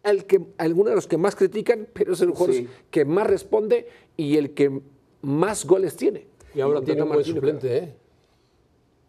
El 0.03 0.25
que, 0.25 0.41
alguno 0.59 0.91
de 0.91 0.97
los 0.97 1.07
que 1.07 1.17
más 1.19 1.35
critican, 1.37 1.87
pero 1.93 2.13
es 2.15 2.21
el 2.21 2.31
jugador 2.31 2.55
Sí. 2.55 2.69
que 2.91 3.05
más 3.05 3.27
responde 3.27 3.89
y 4.17 4.37
el 4.37 4.53
que 4.55 4.81
más 5.23 5.65
goles 5.67 5.97
tiene. 5.97 6.27
Y 6.55 6.61
ahora 6.61 6.77
Junto 6.79 6.87
tiene 6.93 7.03
un 7.03 7.09
buen 7.13 7.25
suplente, 7.25 7.77
¿eh? 7.79 7.95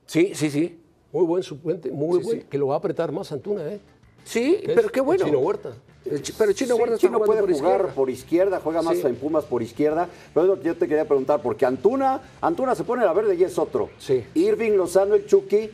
Sí, 0.05 0.31
sí, 0.33 0.49
sí. 0.49 0.79
Muy 1.11 1.25
buen 1.25 1.43
suplente, 1.43 1.91
muy 1.91 2.19
Sí, 2.19 2.25
buen. 2.25 2.39
sí. 2.41 2.45
Que 2.49 2.57
lo 2.57 2.67
va 2.67 2.75
a 2.75 2.77
apretar 2.79 3.11
más 3.11 3.31
Antuna, 3.31 3.71
¿eh? 3.71 3.79
Sí, 4.23 4.59
pero 4.65 4.81
es 4.81 4.91
qué 4.91 5.01
bueno. 5.01 5.25
Chino 5.25 5.39
Huerta. 5.39 5.73
Pero 6.03 6.53
Chino 6.53 6.75
Sí, 6.75 6.79
Huerta 6.81 6.95
está 6.95 7.07
Chino 7.07 7.19
puede 7.19 7.41
por 7.41 7.51
jugar 7.53 7.71
izquierda. 7.75 7.93
por 7.95 8.09
izquierda, 8.09 8.59
juega 8.63 8.81
más 8.81 8.97
Sí. 8.97 9.07
en 9.07 9.15
Pumas 9.15 9.45
por 9.45 9.61
izquierda. 9.61 10.09
Pero 10.33 10.45
es 10.45 10.49
lo 10.49 10.59
que 10.59 10.67
yo 10.67 10.75
te 10.75 10.87
quería 10.87 11.05
preguntar, 11.05 11.41
porque 11.41 11.65
Antuna, 11.65 12.21
Antuna 12.41 12.73
se 12.75 12.83
pone 12.83 13.03
a 13.03 13.05
la 13.05 13.13
verde 13.13 13.35
y 13.35 13.43
es 13.43 13.57
otro. 13.57 13.89
Sí. 13.99 14.23
Irving 14.33 14.71
Lozano, 14.71 15.15
el 15.15 15.25
Chucky, 15.25 15.69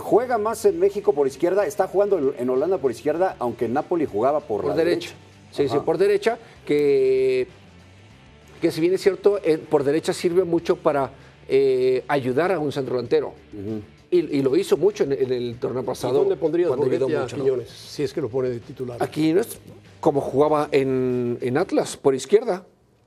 juega 0.00 0.38
más 0.38 0.64
en 0.64 0.78
México 0.78 1.12
por 1.12 1.26
izquierda, 1.26 1.66
está 1.66 1.86
jugando 1.88 2.34
en- 2.36 2.50
Holanda 2.50 2.78
por 2.78 2.90
izquierda, 2.90 3.36
aunque 3.38 3.64
en 3.66 3.72
Napoli 3.74 4.06
jugaba 4.06 4.40
por, 4.40 4.62
por 4.62 4.70
la 4.70 4.76
derecha. 4.76 5.10
Sí, 5.52 5.68
sí, 5.68 5.76
Ajá. 5.76 5.84
por 5.84 5.98
derecha, 5.98 6.38
que, 6.66 7.48
que 8.60 8.70
si 8.70 8.80
bien 8.80 8.94
es 8.94 9.00
cierto, 9.02 9.38
eh, 9.42 9.58
por 9.58 9.82
derecha 9.84 10.12
sirve 10.12 10.44
mucho 10.44 10.76
para 10.76 11.10
eh, 11.48 12.04
ayudar 12.08 12.52
a 12.52 12.58
un 12.58 12.70
centro 12.72 12.94
delantero. 12.96 13.32
y, 14.12 14.18
y 14.38 14.42
lo 14.42 14.54
hizo 14.56 14.76
mucho 14.76 15.04
en, 15.04 15.12
en 15.12 15.32
el 15.32 15.56
torneo 15.58 15.82
¿Y 15.82 15.86
pasado. 15.86 16.14
dónde 16.14 16.36
pondrías 16.36 16.68
Borghetti 16.68 17.14
a 17.14 17.20
mucho, 17.22 17.36
¿no? 17.36 17.44
Quiñones? 17.44 17.68
Si 17.70 18.02
es 18.02 18.12
que 18.12 18.20
lo 18.20 18.28
pone 18.28 18.48
de 18.50 18.60
titular. 18.60 19.02
Aquí 19.02 19.32
no 19.32 19.40
es 19.40 19.58
como 20.00 20.20
jugaba 20.20 20.68
en, 20.72 21.38
en 21.40 21.58
Atlas, 21.58 21.96
por 21.96 22.14
izquierda. 22.14 22.64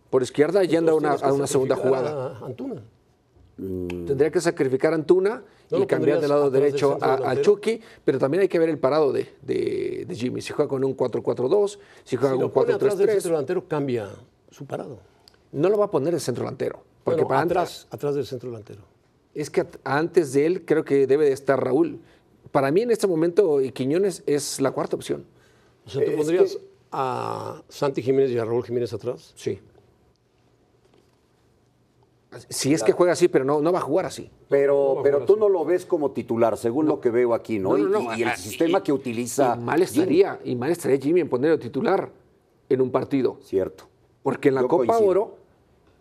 Por 0.09 0.21
izquierda 0.21 0.63
yendo 0.63 0.91
a 0.91 0.95
una, 0.95 1.11
a 1.13 1.33
una 1.33 1.47
segunda 1.47 1.75
jugada. 1.75 2.37
a 2.41 2.45
Antuna. 2.45 2.81
Tendría 3.55 4.31
que 4.31 4.41
sacrificar 4.41 4.93
a 4.93 4.95
Antuna 4.95 5.43
¿No 5.69 5.79
y 5.79 5.85
cambiar 5.85 6.19
del 6.19 6.29
lado 6.29 6.49
derecho 6.49 6.97
a, 7.01 7.31
a? 7.31 7.41
Chucky, 7.41 7.79
pero 8.03 8.17
también 8.19 8.41
hay 8.41 8.47
que 8.47 8.57
ver 8.59 8.69
el 8.69 8.77
parado 8.79 9.11
de, 9.11 9.27
de- 9.41 10.05
de 10.07 10.15
Jimmy. 10.15 10.41
Si 10.41 10.53
juega 10.53 10.67
con 10.69 10.83
un 10.83 10.95
4-4-2, 10.97 11.77
si 12.03 12.15
juega 12.15 12.33
Si 12.33 12.37
con 12.39 12.45
un 12.45 12.51
pone 12.51 12.73
atrás 12.73 12.97
del 12.97 13.07
centro 13.09 13.21
4-3-3, 13.21 13.31
delantero, 13.31 13.67
cambia 13.67 14.09
su 14.51 14.65
parado. 14.65 14.99
no 15.51 15.69
lo 15.69 15.77
va 15.77 15.85
a 15.85 15.91
poner 15.91 16.13
el 16.13 16.19
centro 16.19 16.43
delantero. 16.43 16.83
Porque 17.03 17.21
Bueno, 17.23 17.27
para 17.29 17.41
atrás, 17.41 17.87
atrás 17.91 18.15
del 18.15 18.25
centro 18.25 18.49
delantero. 18.49 18.81
Es 19.35 19.49
que 19.49 19.65
antes 19.83 20.33
de 20.33 20.45
él 20.45 20.65
creo 20.65 20.83
que 20.85 21.05
debe 21.07 21.25
de 21.25 21.31
estar 21.33 21.63
Raúl. 21.63 21.99
Para 22.51 22.71
mí 22.71 22.81
en 22.81 22.91
este 22.91 23.07
momento 23.07 23.59
Quiñones 23.73 24.23
es 24.25 24.61
la 24.61 24.71
cuarta 24.71 24.95
opción. 24.95 25.25
O 25.85 25.89
sea, 25.89 26.03
¿tú 26.05 26.11
Es 26.11 26.17
pondrías 26.17 26.55
que- 26.55 26.61
a 26.91 27.61
Santi 27.67 28.01
Jiménez 28.03 28.31
y 28.31 28.37
a 28.37 28.45
Raúl 28.45 28.63
Jiménez 28.63 28.93
atrás? 28.93 29.33
Sí. 29.35 29.59
Si 32.49 32.73
es 32.73 32.83
que 32.83 32.91
juega 32.91 33.13
así, 33.13 33.27
pero 33.27 33.45
no, 33.45 33.61
no 33.61 33.71
va 33.71 33.79
a 33.79 33.81
jugar 33.81 34.05
así. 34.05 34.29
Pero, 34.49 34.99
pero 35.03 35.25
tú 35.25 35.33
así. 35.33 35.39
no 35.39 35.49
lo 35.49 35.65
ves 35.65 35.85
como 35.85 36.11
titular, 36.11 36.57
según 36.57 36.85
lo 36.87 36.99
que 37.01 37.09
veo 37.09 37.33
aquí, 37.33 37.59
¿no? 37.59 37.69
No, 37.69 37.77
Y- 37.77 37.81
no, 37.83 37.89
no, 37.89 38.15
y, 38.15 38.19
y 38.19 38.23
el 38.23 38.29
ah, 38.29 38.35
sistema 38.37 38.79
y- 38.79 38.81
que 38.81 38.91
utiliza. 38.93 39.55
Y 39.57 39.63
mal 39.63 39.75
Jimmy. 39.85 39.99
estaría, 40.01 40.39
y 40.43 40.55
mal 40.55 40.71
estaría 40.71 40.97
Jimmy 40.97 41.21
en 41.21 41.29
ponerlo 41.29 41.59
titular 41.59 42.09
en 42.69 42.81
un 42.81 42.91
partido. 42.91 43.37
Cierto. 43.43 43.85
Porque 44.23 44.49
en 44.49 44.55
la 44.55 44.61
Yo 44.61 44.67
Copa 44.67 44.85
coincido. 44.85 45.09
Oro 45.09 45.37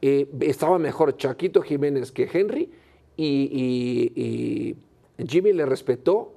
eh, 0.01 0.29
estaba 0.41 0.79
mejor 0.79 1.17
Chaquito 1.17 1.63
Jiménez 1.63 2.11
que 2.13 2.29
Henry 2.33 2.71
y, 3.17 3.49
y- 4.17 4.77
y 5.19 5.27
Jimmy 5.29 5.53
le 5.53 5.67
respetó 5.67 6.33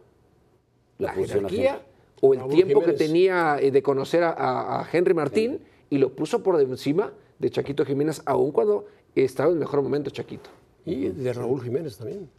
La 0.98 1.08
la, 1.08 1.14
jerarquía 1.26 1.82
o 2.22 2.34
el 2.34 2.40
Raúl 2.40 2.52
tiempo 2.54 2.80
Jiménez. 2.82 2.98
que 3.00 3.06
tenía 3.06 3.58
eh, 3.60 3.72
de 3.72 3.82
conocer 3.84 4.24
a, 4.24 4.32
a- 4.32 4.82
a 4.82 4.88
Henry 4.92 5.14
Martín 5.14 5.60
y 5.96 5.98
lo 5.98 6.10
puso 6.14 6.44
por 6.44 6.60
encima 6.60 7.14
de 7.40 7.50
Chaquito 7.50 7.86
Jiménez, 7.86 8.22
aun 8.26 8.52
cuando 8.52 8.86
estaba 9.16 9.50
en 9.52 9.60
mejor 9.60 9.82
momento 9.82 10.10
Chaquito. 10.10 10.50
Y 10.86 11.08
de 11.08 11.32
Raúl 11.32 11.64
Jiménez 11.64 11.98
también. 11.98 12.30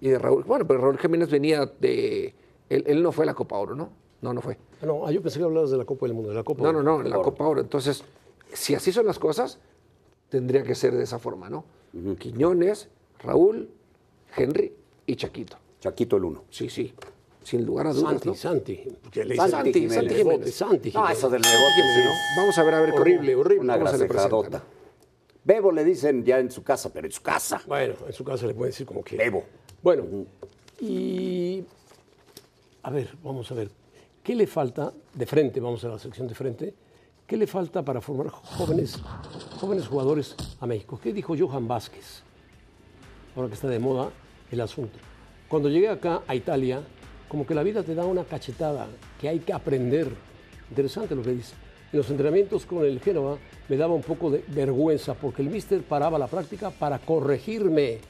Y 0.00 0.08
de 0.08 0.18
Raúl, 0.18 0.44
bueno, 0.44 0.66
pero 0.66 0.80
Raúl 0.80 0.98
Jiménez 0.98 1.28
venía 1.30 1.66
de. 1.80 2.32
Él, 2.68 2.84
él 2.86 3.02
no 3.02 3.10
fue 3.10 3.24
a 3.24 3.26
la 3.26 3.34
Copa 3.34 3.56
Oro, 3.58 3.74
¿no? 3.74 3.90
No, 4.20 4.32
no 4.32 4.40
fue. 4.40 4.56
Ah, 4.80 4.86
No, 4.86 5.04
ah, 5.06 5.10
yo 5.10 5.20
pensé 5.20 5.38
que 5.40 5.44
hablabas 5.44 5.70
de 5.72 5.78
la 5.78 5.84
Copa 5.84 6.06
del 6.06 6.14
Mundo, 6.14 6.28
de 6.30 6.36
la 6.36 6.44
Copa 6.44 6.62
No, 6.62 6.72
no, 6.72 6.78
Oro. 6.78 6.98
no, 6.98 7.00
en 7.04 7.10
la 7.10 7.20
Copa 7.20 7.44
Oro. 7.44 7.60
Entonces, 7.60 8.04
si 8.52 8.74
así 8.76 8.92
son 8.92 9.04
las 9.04 9.18
cosas, 9.18 9.58
tendría 10.28 10.62
que 10.62 10.76
ser 10.76 10.94
de 10.94 11.02
esa 11.02 11.18
forma, 11.18 11.50
¿no? 11.50 11.64
Quiñones, 12.18 12.88
Raúl, 13.18 13.68
Henry 14.36 14.72
y 15.06 15.16
Chaquito. 15.16 15.56
Chaquito 15.80 16.16
el 16.16 16.24
uno. 16.24 16.44
Sí, 16.50 16.68
sí. 16.70 16.94
Sin 17.44 17.64
lugar 17.66 17.86
a 17.88 17.92
dudas, 17.92 18.10
Santi, 18.12 18.28
¿no? 18.28 18.34
Santi. 18.34 18.80
porque 19.02 19.24
le 19.24 19.36
Santi 19.36 19.72
Jiménez. 19.72 19.94
Santi 19.96 20.14
Jiménez. 20.14 20.54
Santi 20.54 20.88
No, 20.90 21.00
Jiménez. 21.00 21.18
eso 21.18 21.30
del 21.30 21.42
rebote, 21.42 21.82
¿no? 21.82 21.94
sí. 21.94 22.18
Vamos 22.36 22.58
a 22.58 22.62
ver, 22.62 22.74
a 22.74 22.80
ver 22.80 22.90
cómo- 22.90 23.00
Horrible, 23.02 23.34
horrible. 23.34 23.64
Una 23.64 23.76
grasejadota. 23.76 24.58
¿no? 24.58 24.64
Bebo 25.44 25.72
le 25.72 25.84
dicen 25.84 26.24
ya 26.24 26.38
en 26.38 26.50
su 26.52 26.62
casa, 26.62 26.92
pero 26.92 27.06
en 27.06 27.12
su 27.12 27.20
casa. 27.22 27.60
Bueno, 27.66 27.94
en 28.06 28.12
su 28.12 28.22
caso 28.24 28.46
le 28.46 28.54
puede 28.54 28.70
decir 28.70 28.86
como 28.86 29.02
que. 29.02 29.16
Bebo. 29.16 29.42
Bueno, 29.82 30.04
y. 30.80 31.64
A 32.84 32.90
ver, 32.90 33.10
vamos 33.22 33.50
a 33.50 33.54
ver. 33.54 33.70
¿Qué 34.22 34.34
le 34.36 34.46
falta 34.46 34.92
de 35.14 35.26
frente? 35.26 35.58
Vamos 35.60 35.84
a 35.84 35.88
la 35.88 35.98
sección 35.98 36.28
de 36.28 36.34
frente. 36.34 36.74
¿Qué 37.26 37.36
le 37.36 37.46
falta 37.46 37.84
para 37.84 38.00
formar 38.00 38.28
jóvenes, 38.28 38.98
jóvenes 39.60 39.86
jugadores 39.88 40.34
a 40.60 40.66
México? 40.66 40.98
¿Qué 41.02 41.12
dijo 41.12 41.34
Johan 41.38 41.66
Vázquez? 41.66 42.22
Ahora 43.34 43.48
que 43.48 43.54
está 43.54 43.68
de 43.68 43.78
moda 43.78 44.10
el 44.50 44.60
asunto. 44.60 44.98
Cuando 45.48 45.68
llegué 45.68 45.88
acá 45.88 46.22
a 46.26 46.34
Italia, 46.34 46.82
como 47.32 47.46
que 47.46 47.54
la 47.54 47.62
vida 47.62 47.82
te 47.82 47.94
da 47.94 48.04
una 48.04 48.24
cachetada 48.24 48.86
que 49.18 49.26
hay 49.26 49.38
que 49.38 49.54
aprender. 49.54 50.06
Interesante 50.68 51.14
lo 51.14 51.22
que 51.22 51.30
dice. 51.30 51.54
En 51.90 51.96
los 51.96 52.10
entrenamientos 52.10 52.66
con 52.66 52.84
el 52.84 53.00
Génova 53.00 53.38
me 53.70 53.76
daba 53.78 53.94
un 53.94 54.02
poco 54.02 54.30
de 54.30 54.44
vergüenza 54.48 55.14
porque 55.14 55.40
el 55.40 55.48
míster 55.48 55.80
paraba 55.80 56.18
la 56.18 56.26
práctica 56.26 56.68
para 56.68 56.98
corregirme 56.98 58.00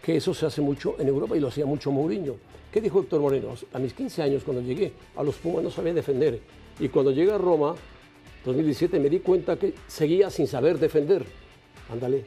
que 0.00 0.18
eso 0.18 0.32
se 0.34 0.46
hace 0.46 0.60
mucho 0.60 0.94
en 1.00 1.08
Europa 1.08 1.36
y 1.36 1.40
lo 1.40 1.48
hacía 1.48 1.66
mucho 1.66 1.90
Mourinho. 1.90 2.36
¿Qué 2.70 2.80
dijo 2.80 3.00
Héctor 3.00 3.22
Moreno? 3.22 3.54
A 3.72 3.78
mis 3.80 3.92
15 3.92 4.22
años, 4.22 4.44
cuando 4.44 4.62
llegué 4.62 4.92
a 5.16 5.24
los 5.24 5.34
Pumas, 5.34 5.64
no 5.64 5.70
sabía 5.72 5.92
defender. 5.92 6.38
Y 6.78 6.88
cuando 6.90 7.10
llegué 7.10 7.32
a 7.32 7.38
Roma, 7.38 7.74
2017, 8.44 9.00
me 9.00 9.10
di 9.10 9.18
cuenta 9.18 9.56
que 9.56 9.74
seguía 9.88 10.30
sin 10.30 10.46
saber 10.46 10.78
defender. 10.78 11.24
Ándale. 11.90 12.22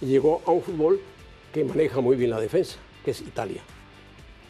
Y 0.00 0.06
llegó 0.06 0.42
a 0.44 0.50
un 0.50 0.60
fútbol 0.60 0.98
que 1.54 1.62
maneja 1.62 2.00
muy 2.00 2.16
bien 2.16 2.30
la 2.30 2.40
defensa, 2.40 2.78
que 3.04 3.12
es 3.12 3.20
Italia. 3.20 3.62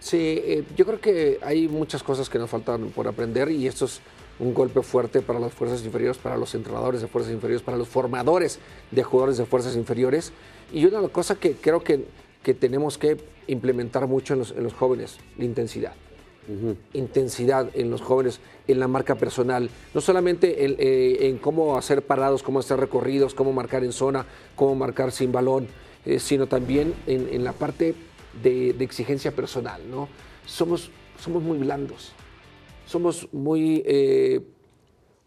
Sí, 0.01 0.17
eh, 0.45 0.65
yo 0.77 0.87
creo 0.87 1.01
que 1.01 1.39
hay 1.43 1.69
muchas 1.69 2.03
cosas 2.03 2.29
que 2.29 2.39
nos 2.39 2.49
faltan 2.49 2.91
por 2.91 3.09
aprender 3.09 3.51
y 3.51 3.67
esto 3.67 3.87
es 3.87 4.01
un 4.39 4.55
golpe 4.55 4.83
fuerte 4.83 5.21
para 5.21 5.41
las 5.41 5.53
fuerzas 5.53 5.85
inferiores, 5.85 6.17
para 6.19 6.37
los 6.37 6.55
entrenadores 6.55 7.01
de 7.01 7.09
fuerzas 7.09 7.33
inferiores, 7.33 7.63
para 7.63 7.77
los 7.77 7.89
formadores 7.89 8.59
de 8.91 9.03
jugadores 9.03 9.39
de 9.39 9.47
fuerzas 9.47 9.77
inferiores. 9.77 10.33
Y 10.73 10.85
una 10.85 11.07
cosa 11.09 11.35
que 11.35 11.53
creo 11.53 11.83
que, 11.83 12.05
que 12.43 12.55
tenemos 12.55 12.99
que 12.99 13.17
implementar 13.49 14.07
mucho 14.07 14.35
en 14.35 14.41
los, 14.41 14.53
en 14.53 14.63
los 14.63 14.75
jóvenes, 14.75 15.19
la 15.37 15.45
intensidad. 15.45 15.93
Intensidad 16.95 17.69
en 17.75 17.91
los 17.91 18.01
jóvenes, 18.01 18.41
en 18.67 18.81
la 18.81 18.89
marca 18.89 19.17
personal, 19.17 19.69
no 19.93 20.01
solamente 20.01 20.65
en, 20.65 20.77
eh, 20.79 21.29
en 21.29 21.37
cómo 21.37 21.77
hacer 21.77 22.01
parados, 22.01 22.43
cómo 22.43 22.61
hacer 22.61 22.81
recorridos, 22.81 23.35
cómo 23.35 23.53
marcar 23.53 23.85
en 23.85 23.93
zona, 23.93 24.25
cómo 24.57 24.75
marcar 24.75 25.13
sin 25.13 25.31
balón, 25.31 25.69
eh, 26.07 26.19
sino 26.19 26.47
también 26.47 26.95
en, 27.07 27.29
en 27.31 27.45
la 27.45 27.53
parte 27.53 27.95
de, 28.43 28.73
de 28.73 28.85
exigencia 28.85 29.33
personal. 29.33 29.83
¿no? 29.91 30.09
Somos, 30.47 30.91
somos 31.19 31.43
muy 31.43 31.59
blandos, 31.59 32.13
somos 32.87 33.29
muy... 33.33 33.83
eh, 33.87 34.41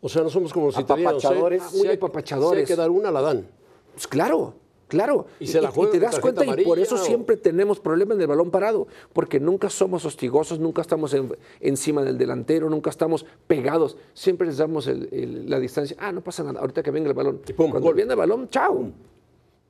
O 0.01 0.09
sea, 0.09 0.23
no 0.23 0.29
somos 0.29 0.51
como 0.53 0.67
los 0.67 0.79
italianos. 0.79 1.23
¿eh? 1.23 1.27
Apapachadores. 1.27 1.63
Si 1.71 1.77
Muy 1.77 1.87
hay- 1.89 1.95
apapachadores. 1.97 2.67
Si 2.67 2.71
hay 2.73 2.75
que 2.75 2.81
dar 2.81 2.89
una, 2.89 3.11
la 3.11 3.21
dan. 3.21 3.45
Pues 3.93 4.07
claro, 4.07 4.55
claro. 4.87 5.27
Y 5.39 5.45
se 5.47 5.61
la 5.61 5.69
y 5.69 5.85
te 5.91 5.99
das 5.99 6.19
cuenta 6.19 6.43
y 6.43 6.63
por 6.63 6.79
eso 6.79 6.95
o- 6.95 6.97
siempre 6.97 7.37
tenemos 7.37 7.79
problemas 7.79 8.15
en 8.15 8.21
el 8.21 8.27
balón 8.27 8.49
parado, 8.49 8.87
porque 9.13 9.39
nunca 9.39 9.69
somos 9.69 10.03
hostigosos, 10.05 10.57
nunca 10.59 10.81
estamos 10.81 11.13
en- 11.13 11.35
encima 11.59 12.01
del 12.03 12.17
delantero, 12.17 12.67
nunca 12.69 12.89
estamos 12.89 13.25
pegados, 13.47 13.95
siempre 14.13 14.47
les 14.47 14.57
damos 14.57 14.87
el- 14.87 15.07
el- 15.11 15.49
la 15.49 15.59
distancia. 15.59 15.95
Ah, 15.99 16.11
no 16.11 16.21
pasa 16.23 16.41
nada, 16.43 16.61
ahorita 16.61 16.81
que 16.81 16.89
venga 16.91 17.09
el 17.09 17.13
balón. 17.13 17.41
Y 17.47 17.53
pum, 17.53 17.69
Cuando 17.69 17.87
gol. 17.89 17.95
viene 17.95 18.13
el 18.13 18.17
balón, 18.17 18.49
chao. 18.49 18.89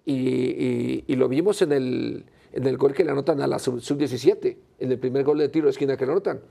Y- 0.06 1.04
y 1.08 1.16
lo 1.16 1.28
vimos 1.28 1.62
en 1.62 1.72
el, 1.74 2.26
en 2.54 2.66
el 2.68 2.78
gol 2.78 2.94
que 2.94 3.04
le 3.04 3.12
anotan 3.12 3.42
a 3.42 3.48
la 3.48 3.60
sub- 3.60 3.80
sub-17, 3.82 4.58
en 4.80 4.92
el 4.92 5.00
primer 5.00 5.24
gol 5.24 5.38
de 5.40 5.50
tiro 5.50 5.66
de 5.66 5.72
esquina 5.72 5.96
que 5.98 6.06
le 6.06 6.12
anotan. 6.12 6.42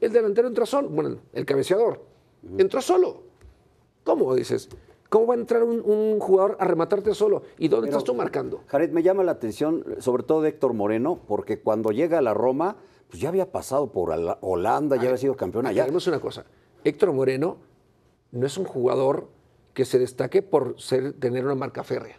El 0.00 0.12
delantero 0.12 0.48
entró 0.48 0.66
solo, 0.66 0.88
bueno, 0.88 1.16
el 1.32 1.44
cabeceador, 1.46 2.02
entró 2.58 2.80
solo. 2.80 3.22
¿Cómo 4.04 4.34
dices? 4.34 4.68
¿Cómo 5.08 5.28
va 5.28 5.34
a 5.34 5.36
entrar 5.38 5.62
un, 5.62 5.80
un 5.88 6.18
jugador 6.18 6.56
a 6.60 6.64
rematarte 6.64 7.14
solo? 7.14 7.42
¿Y 7.58 7.68
dónde 7.68 7.86
Pero, 7.86 7.98
estás 7.98 8.04
tú 8.04 8.14
marcando? 8.14 8.60
Jared, 8.66 8.90
me 8.90 9.02
llama 9.02 9.22
la 9.24 9.32
atención, 9.32 9.84
sobre 9.98 10.22
todo 10.24 10.42
de 10.42 10.48
Héctor 10.50 10.72
Moreno, 10.74 11.20
porque 11.28 11.60
cuando 11.60 11.90
llega 11.92 12.18
a 12.18 12.22
la 12.22 12.34
Roma, 12.34 12.76
pues 13.08 13.20
ya 13.20 13.28
había 13.28 13.50
pasado 13.52 13.92
por 13.92 14.10
Holanda, 14.40 14.96
ya 14.96 15.02
había 15.04 15.16
sido 15.16 15.36
campeón 15.36 15.66
allá. 15.66 15.82
Aclaremos 15.82 16.06
una 16.08 16.18
cosa. 16.20 16.44
Héctor 16.84 17.12
Moreno 17.12 17.56
no 18.32 18.46
es 18.46 18.58
un 18.58 18.64
jugador 18.64 19.28
que 19.74 19.84
se 19.84 19.98
destaque 19.98 20.42
por 20.42 20.80
ser, 20.80 21.12
tener 21.14 21.44
una 21.44 21.54
marca 21.54 21.84
férrea. 21.84 22.18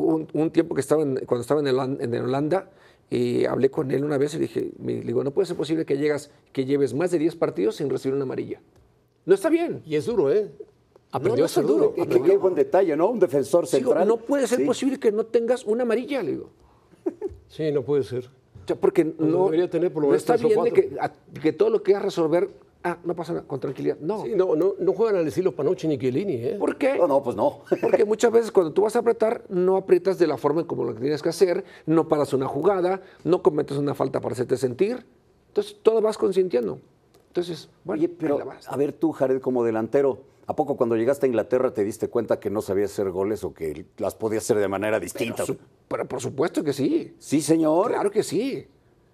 Un, 0.00 0.28
un 0.32 0.50
tiempo 0.50 0.74
que 0.74 0.80
estaba 0.80 1.02
en- 1.02 1.16
cuando 1.26 1.42
estaba 1.42 1.60
en, 1.60 1.66
Holan- 1.66 1.98
en 2.00 2.14
Holanda, 2.14 2.70
y 3.08 3.44
hablé 3.44 3.70
con 3.70 3.90
él 3.92 4.04
una 4.04 4.18
vez 4.18 4.34
y 4.34 4.38
dije, 4.38 4.72
me, 4.78 4.94
le 4.94 5.00
digo, 5.02 5.22
no 5.22 5.30
puede 5.30 5.46
ser 5.46 5.56
posible 5.56 5.84
que, 5.86 5.96
llegas, 5.96 6.30
que 6.52 6.64
lleves 6.64 6.92
más 6.94 7.10
de 7.12 7.18
10 7.18 7.36
partidos 7.36 7.76
sin 7.76 7.88
recibir 7.88 8.14
una 8.14 8.24
amarilla. 8.24 8.60
No 9.24 9.34
está 9.34 9.48
bien. 9.48 9.82
Y 9.86 9.94
es 9.96 10.06
duro, 10.06 10.32
¿eh? 10.32 10.50
Aprendió 11.12 11.42
no 11.42 11.46
a 11.46 11.48
ser 11.48 11.62
es 11.64 11.68
duro. 11.68 11.94
duro. 11.96 12.08
Qué- 12.08 12.20
qué, 12.22 12.36
buen 12.36 12.54
detalle, 12.56 12.96
¿no? 12.96 13.08
Un 13.10 13.20
defensor 13.20 13.64
Digo, 13.70 13.90
central. 13.92 14.08
no 14.08 14.16
puede 14.16 14.46
ser 14.48 14.58
Sí. 14.58 14.64
posible 14.64 14.98
que 14.98 15.12
no 15.12 15.24
tengas 15.24 15.64
una 15.64 15.82
amarilla, 15.84 16.22
le 16.22 16.32
digo. 16.32 16.50
Sí, 17.48 17.70
no 17.70 17.82
puede 17.82 18.02
ser. 18.02 18.24
O 18.26 18.66
sea, 18.66 18.74
porque 18.76 19.04
no, 19.04 19.44
debería 19.44 19.70
tener 19.70 19.92
por 19.92 20.02
lo 20.02 20.08
no 20.08 20.10
menos 20.12 20.22
está 20.28 20.36
bien 20.36 20.64
de 20.64 20.72
que, 20.72 20.96
a- 21.00 21.12
que 21.40 21.52
todo 21.52 21.70
lo 21.70 21.84
que 21.84 21.92
hagas 21.92 22.06
resolver, 22.06 22.48
ah, 22.86 22.98
no 23.04 23.14
pasa 23.14 23.32
nada, 23.34 23.46
con 23.46 23.58
tranquilidad. 23.60 23.96
No. 24.00 24.22
Sí, 24.24 24.32
no, 24.34 24.54
no, 24.56 24.74
no 24.78 24.92
juegan 24.92 25.16
al 25.16 25.26
estilo 25.26 25.52
Panucci 25.54 25.88
ni 25.88 25.98
Chiellini, 25.98 26.34
¿eh? 26.34 26.56
¿Por 26.58 26.76
qué? 26.76 26.96
No, 26.96 27.06
no, 27.08 27.22
pues 27.22 27.36
no. 27.36 27.60
Porque 27.80 28.04
muchas 28.04 28.30
veces 28.32 28.50
cuando 28.52 28.72
tú 28.72 28.82
vas 28.82 28.96
a 28.96 29.00
apretar, 29.00 29.44
no 29.48 29.76
aprietas 29.76 30.18
de 30.18 30.26
la 30.26 30.36
forma 30.36 30.60
en 30.62 30.66
como 30.66 30.84
lo 30.84 30.94
que 30.94 31.00
tienes 31.00 31.22
que 31.22 31.28
hacer, 31.30 31.64
no 31.86 32.08
paras 32.08 32.32
una 32.32 32.46
jugada, 32.46 33.02
no 33.24 33.42
cometes 33.42 33.76
una 33.76 33.94
falta 33.94 34.20
para 34.20 34.32
hacerte 34.34 34.56
sentir. 34.56 35.04
Entonces, 35.48 35.76
todo 35.82 36.00
vas 36.00 36.16
consintiendo. 36.18 36.78
Entonces, 37.28 37.68
bueno, 37.84 38.00
Oye, 38.00 38.08
ahí 38.10 38.16
pero 38.18 38.38
la 38.38 38.44
vas. 38.44 38.68
a 38.68 38.76
ver 38.76 38.92
tú, 38.92 39.12
Jared, 39.12 39.40
como 39.40 39.64
delantero, 39.64 40.20
¿a 40.46 40.54
poco 40.56 40.76
cuando 40.76 40.96
llegaste 40.96 41.26
a 41.26 41.28
Inglaterra 41.28 41.72
te 41.74 41.84
diste 41.84 42.08
cuenta 42.08 42.38
que 42.40 42.48
no 42.50 42.62
sabías 42.62 42.92
hacer 42.92 43.10
goles 43.10 43.44
o 43.44 43.52
que 43.52 43.84
las 43.98 44.14
podías 44.14 44.44
hacer 44.44 44.58
de 44.58 44.68
manera 44.68 44.98
distinta? 45.00 45.44
Su- 45.44 45.56
pero 45.88 46.06
por 46.06 46.20
supuesto 46.20 46.62
que 46.64 46.72
sí. 46.72 47.14
Sí, 47.18 47.40
señor. 47.42 47.88
Claro 47.88 48.10
que 48.10 48.22
sí. 48.22 48.66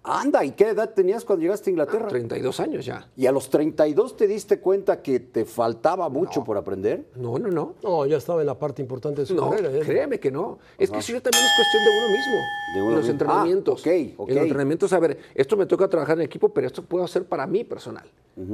Anda, 0.05 0.43
¿y 0.43 0.51
qué 0.51 0.67
edad 0.69 0.93
tenías 0.93 1.23
cuando 1.23 1.43
llegaste 1.43 1.69
a 1.69 1.71
Inglaterra? 1.71 2.09
32 2.09 2.59
años 2.59 2.85
ya. 2.85 3.07
¿Y 3.15 3.25
a 3.25 3.31
los 3.31 3.49
32 3.49 4.17
te 4.17 4.27
diste 4.27 4.59
cuenta 4.59 5.01
que 5.01 5.21
te 5.21 5.45
faltaba 5.45 6.09
mucho 6.09 6.43
por 6.43 6.57
aprender? 6.57 7.05
No, 7.15 7.39
no, 7.39 7.47
no. 7.49 7.75
No, 7.81 8.05
ya 8.05 8.17
estaba 8.17 8.41
en 8.41 8.47
la 8.47 8.59
parte 8.59 8.81
importante 8.81 9.21
de 9.21 9.27
su 9.27 9.33
No, 9.35 9.49
carrera. 9.49 9.71
¿eh? 9.71 9.79
créeme 9.79 10.19
que 10.19 10.29
no. 10.29 10.59
Es 10.77 10.91
que 10.91 10.97
eso 10.97 11.13
ya 11.13 11.21
también 11.21 11.41
es 11.45 11.51
cuestión 11.55 11.83
de 11.85 11.89
uno 11.89 12.07
mismo. 12.09 12.33
De 12.75 12.81
uno 12.81 12.89
en 12.89 12.95
los 12.95 13.03
mismo. 13.05 13.11
entrenamientos. 13.13 13.83
Ah, 13.87 13.89
ok, 13.89 14.13
ok. 14.17 14.29
En 14.29 14.35
los 14.35 14.43
entrenamientos, 14.43 14.91
a 14.93 14.99
ver, 14.99 15.17
esto 15.35 15.55
me 15.55 15.65
toca 15.67 15.87
trabajar 15.87 16.17
en 16.17 16.23
equipo, 16.25 16.49
pero 16.49 16.67
esto 16.67 16.83
puedo 16.83 17.05
hacer 17.05 17.23
para 17.25 17.47
mí 17.47 17.63
personal. 17.63 18.05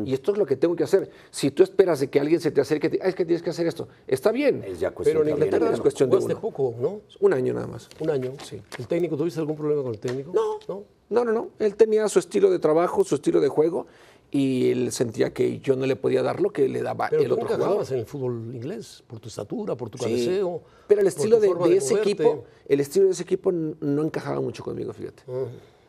Y 0.06 0.13
esto 0.13 0.34
es 0.34 0.38
lo 0.38 0.46
que 0.46 0.56
tengo 0.56 0.75
que 0.75 0.84
hacer. 0.84 1.10
Si 1.32 1.50
tú 1.50 1.63
esperas 1.63 2.00
de 2.01 2.10
que 2.12 2.20
alguien 2.20 2.39
se 2.41 2.51
te 2.51 2.62
acerque 2.62 2.88
y 2.88 2.89
te 2.91 2.96
diga, 2.98 3.06
"Ah, 3.06 3.10
es 3.10 3.15
que 3.15 3.25
tienes 3.25 3.41
que 3.41 3.50
hacer 3.50 3.65
esto, 3.65 3.88
está 4.06 4.32
bien. 4.32 4.63
Es 4.68 4.79
ya 4.82 4.91
cuestión 4.91 5.24
Pero 5.24 5.27
en 5.29 5.34
Inglaterra 5.36 5.70
de 5.70 5.74
es 5.75 5.82
cuestión 5.82 6.10
de 6.12 6.18
uno. 6.18 6.39
poco, 6.39 6.75
¿no? 6.79 7.00
Un 7.22 7.34
año 7.34 7.53
nada 7.56 7.65
más. 7.65 7.89
Un 8.00 8.10
año. 8.12 8.34
Sí. 8.44 8.62
¿El 8.77 8.86
técnico, 8.88 9.18
tuviste 9.18 9.39
algún 9.39 9.56
problema 9.56 9.82
con 9.82 9.94
el 9.94 10.00
técnico? 10.00 10.32
No, 10.36 10.60
¿No? 10.68 10.84
No, 11.10 11.25
no, 11.25 11.32
no. 11.32 11.50
Él 11.60 11.75
tenía 11.75 12.08
su 12.10 12.20
estilo 12.20 12.50
de 12.50 12.60
trabajo, 12.60 13.04
su 13.04 13.16
estilo 13.16 13.39
de 13.42 13.48
juego, 13.48 13.88
y 14.32 14.70
él 14.70 14.92
sentía 14.92 15.34
que 15.34 15.60
yo 15.60 15.75
no 15.75 15.86
le 15.88 15.96
podía 15.96 16.22
dar 16.22 16.39
lo 16.39 16.51
que 16.51 16.70
le 16.70 16.82
daba 16.84 17.08
Pero 17.10 17.24
el 17.24 17.32
otro 17.32 17.48
jugador. 17.48 17.86
en 17.89 17.98
el 18.00 18.06
fútbol 18.06 18.51
inglés, 18.54 19.04
por 19.08 19.20
tu 19.20 19.28
estatura, 19.28 19.75
por 19.75 19.89
tu 19.89 19.98
Sí, 19.98 20.04
cabeceo. 20.04 20.62
Pero 20.88 21.01
el 21.01 21.08
estilo 21.08 21.39
de, 21.39 21.48
forma 21.48 21.66
de 21.66 21.72
de 21.74 21.78
ese 21.78 21.94
moverte. 21.96 22.12
equipo, 22.12 22.44
el 22.68 22.80
estilo 22.80 23.06
de 23.08 23.12
ese 23.13 23.24
equipo 23.24 23.51
no 23.51 24.04
encajaba 24.04 24.39
mucho 24.39 24.63
conmigo, 24.63 24.94
fíjate. 24.94 25.24
Ah. 25.28 25.46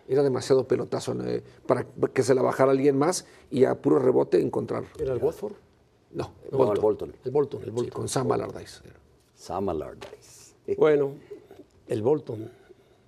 Era 0.09 0.23
demasiado 0.25 0.67
pelotazo 0.67 1.15
¿no? 1.15 1.25
Para 1.67 1.87
que 2.13 2.23
se 2.23 2.35
la 2.35 2.43
bajara 2.43 2.73
alguien 2.73 2.97
más 2.99 3.27
y 3.51 3.65
a 3.65 3.75
puro 3.81 3.99
rebote 3.99 4.41
encontrar. 4.41 4.85
¿Era 4.99 5.13
el 5.13 5.23
Watford? 5.23 5.53
No, 6.13 6.33
No, 6.51 6.59
Bolton. 6.59 6.75
el 6.75 6.81
Bolton. 6.83 7.13
El 7.25 7.31
Bolton, 7.31 7.61
el 7.61 7.67
Sí, 7.67 7.71
Bolton. 7.73 7.91
con 7.93 8.09
Sam 8.09 8.33
Allardyce. 8.33 8.81
Sam 9.37 9.69
Allardyce. 9.69 10.55
Bueno, 10.79 11.13
el 11.89 12.03
Bolton. 12.03 12.51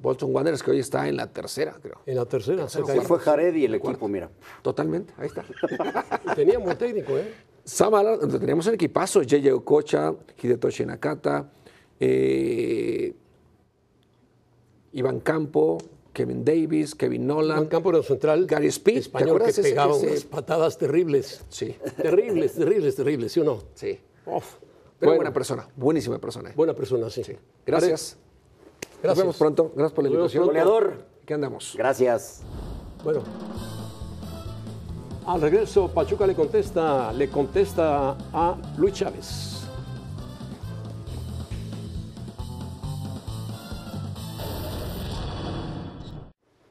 Bolton 0.02 0.34
Wanderers 0.34 0.62
que 0.62 0.72
hoy 0.72 0.80
está 0.80 1.08
en 1.08 1.16
la 1.16 1.32
tercera, 1.32 1.78
creo. 1.80 2.00
En 2.06 2.16
la 2.16 2.26
tercera. 2.26 2.68
se 2.68 2.82
fue 2.82 3.18
Jared 3.20 3.54
y 3.54 3.64
el 3.66 3.74
equipo, 3.76 4.08
mira. 4.08 4.28
Totalmente, 4.62 5.14
ahí 5.16 5.28
está. 5.28 5.44
Tenía 6.34 6.58
buen 6.58 6.76
técnico, 6.76 7.16
¿eh? 7.16 7.32
Sam 7.64 7.94
Allardyce, 7.94 8.38
teníamos 8.40 8.66
un 8.66 8.74
equipazo, 8.74 9.20
J.J. 9.20 9.54
Okocha, 9.54 10.12
Hidetoshi 10.42 10.84
Nakata, 10.84 11.48
eh, 12.00 13.14
Iván 14.92 15.20
Campo, 15.20 15.78
Kevin 16.12 16.44
Davis, 16.44 16.94
Kevin 16.94 17.26
Nolan. 17.26 17.58
En 17.62 17.66
campo 17.66 17.90
era 17.90 18.02
central. 18.02 18.46
Gary 18.46 18.66
Speed, 18.66 18.94
¿te 18.94 19.00
Español 19.00 19.26
que 19.28 19.30
acuerdas 19.36 19.58
ese- 19.58 19.62
pegaba 19.70 19.96
ese- 19.96 20.06
unas 20.08 20.24
patadas 20.24 20.76
terribles. 20.78 21.44
Sí, 21.48 21.76
Terribles, 21.96 22.54
terribles, 22.54 22.96
terribles, 22.96 23.32
¿sí 23.32 23.40
o 23.40 23.44
no? 23.44 23.62
sí. 23.74 23.98
Uf. 24.26 24.56
Pero 24.98 25.10
Bueno, 25.10 25.16
buena 25.18 25.32
persona, 25.32 25.68
buenísima 25.76 26.18
persona. 26.18 26.50
eh. 26.50 26.52
Buena 26.54 26.74
persona, 26.74 27.08
sí. 27.10 27.22
Gracias. 27.66 28.16
Nos 28.16 28.31
Gracias. 29.02 29.18
vemos 29.18 29.36
pronto. 29.36 29.72
Gracias 29.74 29.92
por 29.92 30.04
la 30.04 30.10
Nos 30.10 30.16
invitación. 30.16 30.46
Goleador. 30.46 31.04
¿Qué 31.26 31.34
andamos? 31.34 31.74
Gracias. 31.76 32.42
Bueno. 33.02 33.22
Al 35.26 35.40
regreso, 35.40 35.88
Pachuca 35.88 36.26
le 36.26 36.34
contesta, 36.34 37.12
le 37.12 37.28
contesta 37.28 38.16
a 38.32 38.56
Luis 38.76 38.94
Chávez. 38.94 39.66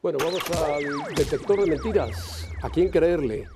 Bueno, 0.02 0.18
vamos 0.20 0.42
al 0.50 1.16
detector 1.16 1.62
de 1.62 1.68
mentiras. 1.68 2.48
¿A 2.62 2.70
quién 2.70 2.90
creerle? 2.90 3.48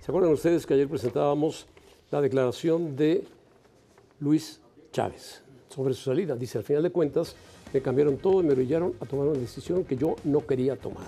¿Se 0.00 0.10
acuerdan 0.10 0.32
ustedes 0.32 0.66
que 0.66 0.74
ayer 0.74 0.88
presentábamos 0.88 1.66
la 2.10 2.20
declaración 2.20 2.96
de 2.96 3.24
Luis 4.20 4.60
Chávez 4.92 5.42
sobre 5.68 5.94
su 5.94 6.04
salida? 6.04 6.34
Dice, 6.36 6.58
al 6.58 6.64
final 6.64 6.82
de 6.82 6.90
cuentas, 6.90 7.36
me 7.72 7.80
cambiaron 7.80 8.16
todo 8.16 8.40
y 8.40 8.44
me 8.44 8.52
orillaron 8.52 8.94
a 9.00 9.06
tomar 9.06 9.28
una 9.28 9.38
decisión 9.38 9.84
que 9.84 9.96
yo 9.96 10.16
no 10.24 10.46
quería 10.46 10.76
tomar. 10.76 11.06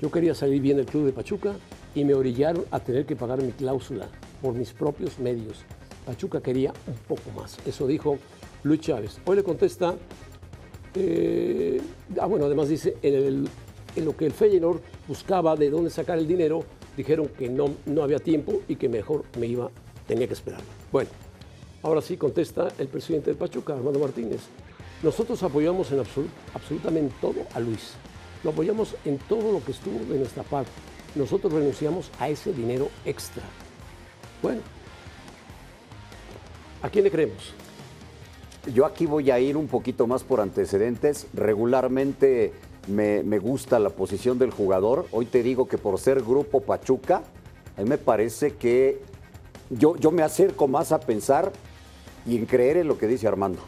Yo 0.00 0.10
quería 0.10 0.34
salir 0.34 0.60
bien 0.60 0.76
del 0.76 0.86
club 0.86 1.06
de 1.06 1.12
Pachuca 1.12 1.54
y 1.94 2.04
me 2.04 2.14
orillaron 2.14 2.64
a 2.70 2.80
tener 2.80 3.06
que 3.06 3.16
pagar 3.16 3.42
mi 3.42 3.52
cláusula 3.52 4.08
por 4.40 4.54
mis 4.54 4.72
propios 4.72 5.18
medios. 5.18 5.64
Pachuca 6.04 6.40
quería 6.40 6.72
un 6.86 6.94
poco 7.06 7.30
más. 7.36 7.58
Eso 7.66 7.86
dijo 7.86 8.18
Luis 8.64 8.80
Chávez. 8.80 9.18
Hoy 9.24 9.36
le 9.36 9.42
contesta, 9.42 9.94
eh, 10.94 11.80
ah, 12.18 12.26
bueno, 12.26 12.46
además 12.46 12.68
dice, 12.68 12.96
en, 13.02 13.46
lo 13.96 14.16
que 14.16 14.26
el 14.26 14.32
Feyenoord 14.32 14.80
buscaba 15.06 15.54
de 15.54 15.70
dónde 15.70 15.90
sacar 15.90 16.18
el 16.18 16.26
dinero, 16.26 16.64
dijeron 16.96 17.28
que 17.28 17.48
no, 17.48 17.74
no 17.86 18.02
había 18.02 18.18
tiempo 18.18 18.62
y 18.68 18.76
que 18.76 18.88
mejor 18.88 19.24
me 19.38 19.46
iba, 19.46 19.70
tenía 20.06 20.26
que 20.26 20.34
esperar. 20.34 20.60
Bueno, 20.90 21.10
ahora 21.82 22.00
sí 22.00 22.16
contesta 22.16 22.72
el 22.78 22.88
presidente 22.88 23.30
de 23.30 23.36
Pachuca, 23.36 23.74
Armando 23.74 23.98
Martínez. 24.00 24.40
Nosotros 25.02 25.42
apoyamos 25.42 25.90
en 25.90 25.98
absolu- 25.98 26.28
absolutamente 26.54 27.14
todo 27.20 27.46
a 27.54 27.60
Luis. 27.60 27.94
Lo 28.44 28.50
apoyamos 28.50 28.94
en 29.04 29.18
todo 29.18 29.52
lo 29.52 29.64
que 29.64 29.72
estuvo 29.72 29.98
de 30.12 30.18
nuestra 30.18 30.42
parte. 30.42 30.70
Nosotros 31.14 31.52
renunciamos 31.52 32.10
a 32.18 32.28
ese 32.28 32.52
dinero 32.52 32.88
extra. 33.04 33.42
Bueno, 34.42 34.60
¿a 36.82 36.88
quién 36.88 37.04
le 37.04 37.10
creemos? 37.10 37.52
Yo 38.72 38.86
aquí 38.86 39.06
voy 39.06 39.30
a 39.30 39.40
ir 39.40 39.56
un 39.56 39.66
poquito 39.66 40.06
más 40.06 40.22
por 40.22 40.40
antecedentes. 40.40 41.26
Regularmente 41.34 42.52
me, 42.86 43.22
me 43.24 43.38
gusta 43.38 43.78
la 43.78 43.90
posición 43.90 44.38
del 44.38 44.50
jugador. 44.52 45.06
Hoy 45.10 45.26
te 45.26 45.42
digo 45.42 45.66
que 45.66 45.78
por 45.78 45.98
ser 45.98 46.22
grupo 46.22 46.60
Pachuca, 46.60 47.22
a 47.76 47.82
mí 47.82 47.88
me 47.88 47.98
parece 47.98 48.54
que 48.54 49.00
yo, 49.70 49.96
yo 49.96 50.10
me 50.12 50.22
acerco 50.22 50.68
más 50.68 50.92
a 50.92 51.00
pensar 51.00 51.52
y 52.24 52.36
en 52.36 52.46
creer 52.46 52.76
en 52.76 52.88
lo 52.88 52.98
que 52.98 53.08
dice 53.08 53.26
Armando. 53.26 53.60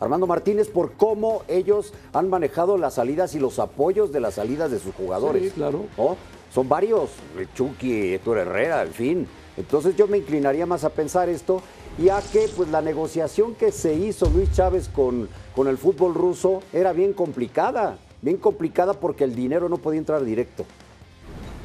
Armando 0.00 0.26
Martínez 0.26 0.68
por 0.68 0.92
cómo 0.92 1.42
ellos 1.46 1.92
han 2.12 2.28
manejado 2.30 2.78
las 2.78 2.94
salidas 2.94 3.34
y 3.34 3.38
los 3.38 3.58
apoyos 3.58 4.10
de 4.12 4.20
las 4.20 4.34
salidas 4.34 4.70
de 4.70 4.78
sus 4.78 4.94
jugadores. 4.94 5.42
Sí, 5.44 5.50
claro. 5.50 5.84
¿no? 5.98 6.16
Son 6.52 6.68
varios, 6.68 7.10
Chucky, 7.54 8.14
Héctor 8.14 8.38
Herrera, 8.38 8.82
en 8.82 8.92
fin. 8.92 9.26
Entonces 9.56 9.94
yo 9.96 10.06
me 10.08 10.18
inclinaría 10.18 10.64
más 10.66 10.84
a 10.84 10.90
pensar 10.90 11.28
esto 11.28 11.60
y 11.98 12.08
a 12.08 12.20
que 12.32 12.48
pues 12.56 12.70
la 12.70 12.80
negociación 12.80 13.54
que 13.54 13.70
se 13.72 13.94
hizo 13.94 14.28
Luis 14.30 14.50
Chávez 14.52 14.88
con, 14.88 15.28
con 15.54 15.68
el 15.68 15.76
fútbol 15.76 16.14
ruso 16.14 16.62
era 16.72 16.92
bien 16.92 17.12
complicada, 17.12 17.98
bien 18.22 18.38
complicada 18.38 18.94
porque 18.94 19.24
el 19.24 19.34
dinero 19.34 19.68
no 19.68 19.76
podía 19.76 19.98
entrar 19.98 20.24
directo. 20.24 20.64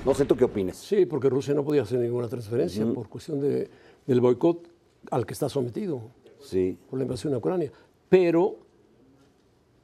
No 0.05 0.13
sé 0.13 0.25
tú 0.25 0.35
qué 0.35 0.43
opinas. 0.43 0.77
Sí, 0.77 1.05
porque 1.05 1.29
Rusia 1.29 1.53
no 1.53 1.63
podía 1.63 1.81
hacer 1.83 1.99
ninguna 1.99 2.27
transferencia 2.27 2.85
por 2.93 3.07
cuestión 3.07 3.39
de- 3.39 3.69
del 4.05 4.21
boicot 4.21 4.67
al 5.09 5.25
que 5.25 5.33
está 5.33 5.49
sometido 5.49 6.01
Sí. 6.41 6.77
por 6.89 6.99
la 6.99 7.05
invasión 7.05 7.33
a 7.33 7.37
Ucrania. 7.37 7.71
Pero 8.17 8.55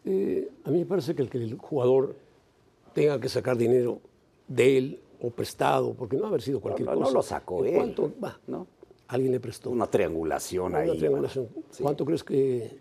eh, 0.06 0.50
a 0.64 0.72
mí 0.72 0.80
me 0.80 0.86
parece 0.86 1.14
que 1.14 1.22
el 1.22 1.30
que 1.30 1.38
el 1.38 1.58
jugador 1.58 2.16
tenga 2.94 3.20
que 3.20 3.28
sacar 3.28 3.58
dinero 3.58 4.00
de 4.48 4.78
él 4.78 5.00
o 5.22 5.30
prestado, 5.32 5.94
porque 5.94 6.16
no 6.16 6.24
ha 6.24 6.28
haber 6.30 6.42
sido 6.42 6.62
cualquier 6.62 6.88
No, 6.88 6.96
no 6.96 7.02
cosa. 7.02 7.14
lo 7.14 7.22
sacó 7.22 7.60
¿En 7.66 7.74
él, 7.74 7.76
¿Cuánto? 7.76 8.12
Va, 8.24 8.40
¿no? 8.48 8.68
Alguien 9.10 9.34
le 9.34 9.40
prestó. 9.42 9.70
Una 9.70 9.88
triangulación 9.88 10.68
Una 10.68 10.80
ahí. 10.80 10.98
triangulación. 10.98 11.48
bueno. 11.54 11.68
Sí. 11.72 11.84
¿Cuánto 11.84 12.06
crees 12.06 12.24
que, 12.24 12.78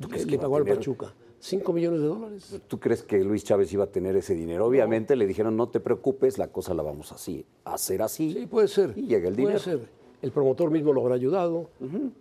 tú 0.00 0.08
crees 0.08 0.24
que 0.24 0.30
le 0.32 0.38
pagó 0.38 0.56
al? 0.56 0.64
Pachuca? 0.64 1.14
¿Cinco 1.38 1.74
millones 1.74 2.00
de 2.00 2.06
dólares? 2.06 2.58
¿Tú 2.66 2.80
crees 2.80 3.02
que 3.02 3.22
Luis 3.22 3.44
Chávez 3.44 3.70
iba 3.74 3.84
a 3.84 3.88
tener 3.88 4.16
ese 4.16 4.34
dinero? 4.34 4.64
Obviamente 4.66 5.14
le 5.14 5.26
dijeron, 5.26 5.54
no 5.58 5.68
te 5.68 5.78
preocupes, 5.80 6.38
la 6.38 6.48
cosa 6.48 6.72
la 6.72 6.82
vamos 6.82 7.12
así, 7.12 7.44
a 7.64 7.74
hacer 7.74 8.00
así. 8.00 8.32
Sí, 8.32 8.46
puede 8.46 8.68
ser. 8.68 8.94
Y 8.96 9.02
llega 9.02 9.28
el 9.28 9.34
puede 9.34 9.48
dinero. 9.48 9.58
ser. 9.58 9.80
El 10.22 10.32
promotor 10.32 10.70
mismo 10.70 10.94
lo 10.94 11.02
habrá 11.02 11.16
ayudado. 11.16 11.68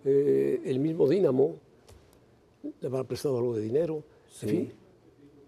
eh, 0.03 0.61
el 0.65 0.79
mismo 0.79 1.07
Dinamo 1.07 1.55
le 2.63 2.87
habrá 2.87 3.03
prestado 3.03 3.37
algo 3.37 3.55
de 3.55 3.61
dinero. 3.61 4.03
En 4.41 4.49
fin. 4.49 4.73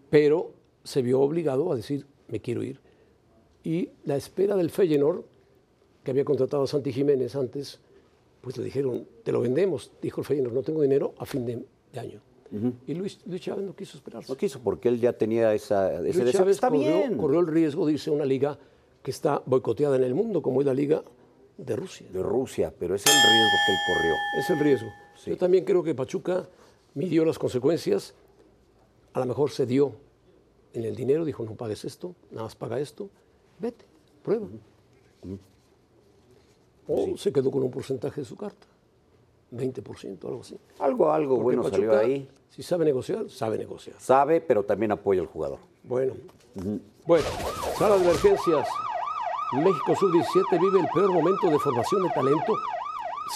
Pero 0.10 0.52
se 0.84 1.02
vio 1.02 1.22
obligado 1.22 1.72
a 1.72 1.76
decir, 1.76 2.06
me 2.28 2.40
quiero 2.40 2.64
ir. 2.64 2.80
Y 3.64 3.90
la 4.04 4.16
espera 4.16 4.56
del 4.56 4.70
Feyenoord, 4.70 5.24
que 6.04 6.12
había 6.12 6.24
contratado 6.24 6.64
a 6.64 6.68
Santi 6.68 6.94
Jiménez 6.94 7.36
antes, 7.36 7.80
pues 8.42 8.58
le 8.58 8.64
dijeron, 8.64 9.08
te 9.24 9.32
lo 9.32 9.42
vendemos. 9.42 9.92
Dijo 10.02 10.22
el 10.22 10.28
Feyenoord, 10.28 10.54
no 10.54 10.62
tengo 10.62 10.82
dinero 10.82 11.16
a 11.18 11.26
fin 11.26 11.46
de, 11.46 11.66
de 11.92 12.00
año. 12.00 12.22
Y 12.88 12.94
Luis, 12.94 13.20
Luis 13.26 13.42
Chávez 13.42 13.66
no 13.66 13.76
quiso 13.76 13.98
esperarse. 13.98 14.32
No 14.32 14.38
quiso 14.38 14.60
porque 14.62 14.88
él 14.88 15.00
ya 15.02 15.12
tenía 15.12 15.54
esa, 15.54 15.92
ese 15.96 16.04
Luis 16.04 16.18
deseo. 16.18 16.42
Chávez 16.42 16.56
Está 16.58 16.70
corrió, 16.70 16.98
bien. 17.00 17.18
corrió 17.18 17.40
el 17.42 17.48
riesgo 17.48 17.86
de 17.86 17.94
irse 17.94 18.12
a 18.12 18.14
una 18.14 18.24
liga 18.24 18.58
que 19.02 19.12
está 19.12 19.42
boicoteada 19.46 19.96
en 19.98 20.04
el 20.04 20.14
mundo, 20.14 20.42
como 20.42 20.62
es 20.62 20.68
la 20.68 20.74
liga 20.74 21.04
de 21.58 21.76
Rusia. 21.76 22.08
De 22.14 22.22
Rusia, 22.24 22.72
pero 22.78 22.96
es 22.96 23.04
el 23.06 23.12
riesgo 23.12 23.58
que 23.66 23.72
él 23.72 23.78
corrió. 23.88 24.14
Es 24.40 24.50
el 24.52 24.60
riesgo. 24.60 24.88
Yo 25.26 25.38
también 25.38 25.66
creo 25.66 25.84
que 25.84 25.96
Pachuca 25.96 26.48
midió 26.96 27.24
las 27.26 27.38
consecuencias, 27.38 28.16
a 29.14 29.20
lo 29.20 29.26
mejor 29.28 29.52
se 29.52 29.66
dio 29.66 29.94
en 30.74 30.84
el 30.84 30.96
dinero, 30.96 31.24
dijo, 31.24 31.44
no 31.44 31.56
pagues 31.56 31.86
esto, 31.86 32.16
nada 32.32 32.44
más 32.44 32.56
paga 32.56 32.80
esto, 32.80 33.10
vete, 33.60 33.86
prueba. 34.24 34.48
O 36.88 37.18
se 37.18 37.32
quedó 37.32 37.52
con 37.52 37.64
un 37.64 37.72
porcentaje 37.72 38.22
de 38.22 38.26
su 38.26 38.36
carta, 38.36 38.68
20%, 39.54 40.26
algo 40.26 40.42
así. 40.42 40.58
Algo, 40.80 41.12
algo 41.12 41.36
Porque 41.36 41.44
bueno 41.44 41.64
salió 41.70 41.92
Pachuca, 41.92 42.06
ahí. 42.06 42.30
Si 42.50 42.64
sabe 42.64 42.86
negociar, 42.86 43.30
sabe 43.30 43.58
negociar. 43.58 43.96
Sabe, 44.00 44.42
pero 44.42 44.64
también 44.64 44.92
apoya 44.92 45.22
al 45.22 45.28
jugador. 45.28 45.60
Bueno, 45.84 46.14
bueno, 47.06 47.26
sala 47.78 47.98
de 47.98 48.04
emergencias. 48.04 48.68
México 49.54 49.96
Sub-17 50.00 50.60
vive 50.60 50.80
el 50.80 50.88
peor 50.94 51.12
momento 51.12 51.48
de 51.50 51.60
formación 51.60 52.04
de 52.04 52.10
talento. 52.10 52.54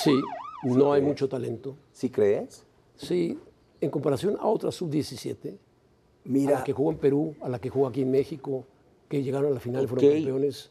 Sí, 0.04 0.22
no 0.64 0.92
hay 0.94 1.02
mucho 1.02 1.30
talento. 1.30 1.76
¿Sí 1.94 2.10
crees? 2.10 2.66
Sí, 2.96 3.40
en 3.82 3.90
comparación 3.90 4.38
a 4.40 4.48
otra 4.48 4.72
Sub-17, 4.72 5.50
a 5.50 5.58
Mira, 6.26 6.60
la 6.60 6.64
que 6.64 6.74
jugó 6.74 6.92
en 6.92 6.98
Perú, 6.98 7.36
a 7.42 7.50
la 7.50 7.60
que 7.60 7.70
jugó 7.70 7.88
aquí 7.88 8.02
en 8.02 8.12
México, 8.12 8.66
que 9.08 9.24
llegaron 9.24 9.52
a 9.52 9.56
la 9.56 9.60
final 9.60 9.84
y 9.84 9.88
fueron 9.88 10.10
campeones. 10.12 10.70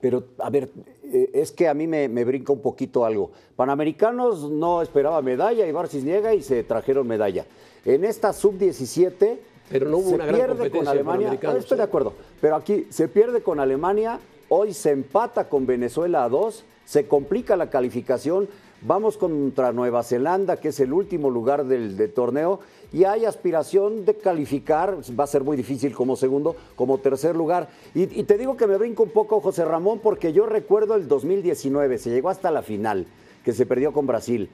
Pero, 0.00 0.24
a 0.38 0.50
ver, 0.50 0.68
eh, 1.04 1.30
es 1.32 1.52
que 1.52 1.68
a 1.68 1.74
mí 1.74 1.86
me, 1.86 2.08
me 2.08 2.24
brinca 2.24 2.52
un 2.52 2.60
poquito 2.60 3.04
algo. 3.04 3.30
Panamericanos 3.56 4.50
no 4.50 4.82
esperaba 4.82 5.22
medalla, 5.22 5.66
Ibar 5.66 5.88
Cisniega 5.88 6.34
y 6.34 6.42
se 6.42 6.62
trajeron 6.64 7.06
medalla. 7.06 7.46
En 7.84 8.04
esta 8.04 8.32
sub-17 8.32 9.38
Pero 9.70 9.88
no 9.88 9.98
hubo 9.98 10.10
se 10.10 10.14
una 10.16 10.26
gran 10.26 10.38
pierde 10.38 10.70
con 10.70 10.84
de 10.84 10.90
Alemania. 10.90 11.38
Ah, 11.42 11.54
Estoy 11.56 11.78
de 11.78 11.84
¿eh? 11.84 11.86
acuerdo. 11.86 12.12
Pero 12.40 12.56
aquí 12.56 12.86
se 12.90 13.08
pierde 13.08 13.42
con 13.42 13.58
Alemania, 13.58 14.20
hoy 14.48 14.74
se 14.74 14.90
empata 14.90 15.48
con 15.48 15.66
Venezuela 15.66 16.24
a 16.24 16.28
dos, 16.28 16.64
se 16.84 17.06
complica 17.06 17.56
la 17.56 17.70
calificación. 17.70 18.48
Vamos 18.86 19.16
contra 19.16 19.72
Nueva 19.72 20.04
Zelanda, 20.04 20.58
que 20.58 20.68
es 20.68 20.78
el 20.78 20.92
último 20.92 21.28
lugar 21.28 21.64
del, 21.64 22.12
torneo, 22.12 22.60
y 22.92 23.02
hay 23.02 23.24
aspiración 23.24 24.04
de 24.04 24.14
calificar, 24.14 24.98
va 25.18 25.24
a 25.24 25.26
ser 25.26 25.42
muy 25.42 25.56
difícil 25.56 25.92
como 25.92 26.14
segundo, 26.14 26.54
como 26.76 26.98
tercer 26.98 27.34
lugar. 27.34 27.68
Y, 27.96 28.02
y 28.02 28.22
te 28.22 28.38
digo 28.38 28.56
que 28.56 28.68
me 28.68 28.76
brinco 28.76 29.02
un 29.02 29.10
poco, 29.10 29.40
José 29.40 29.64
Ramón, 29.64 29.98
porque 29.98 30.32
yo 30.32 30.46
recuerdo 30.46 30.94
el 30.94 31.08
2019, 31.08 31.98
se 31.98 32.10
llegó 32.10 32.28
hasta 32.28 32.52
la 32.52 32.62
final, 32.62 33.08
que 33.44 33.52
se 33.52 33.66
perdió 33.66 33.92
con 33.92 34.06
Brasil. 34.06 34.48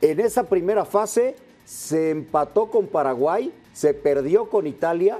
En 0.00 0.20
esa 0.20 0.44
primera 0.44 0.86
fase 0.86 1.36
se 1.66 2.08
empató 2.08 2.70
con 2.70 2.86
Paraguay, 2.86 3.52
se 3.74 3.92
perdió 3.92 4.48
con 4.48 4.66
Italia, 4.66 5.18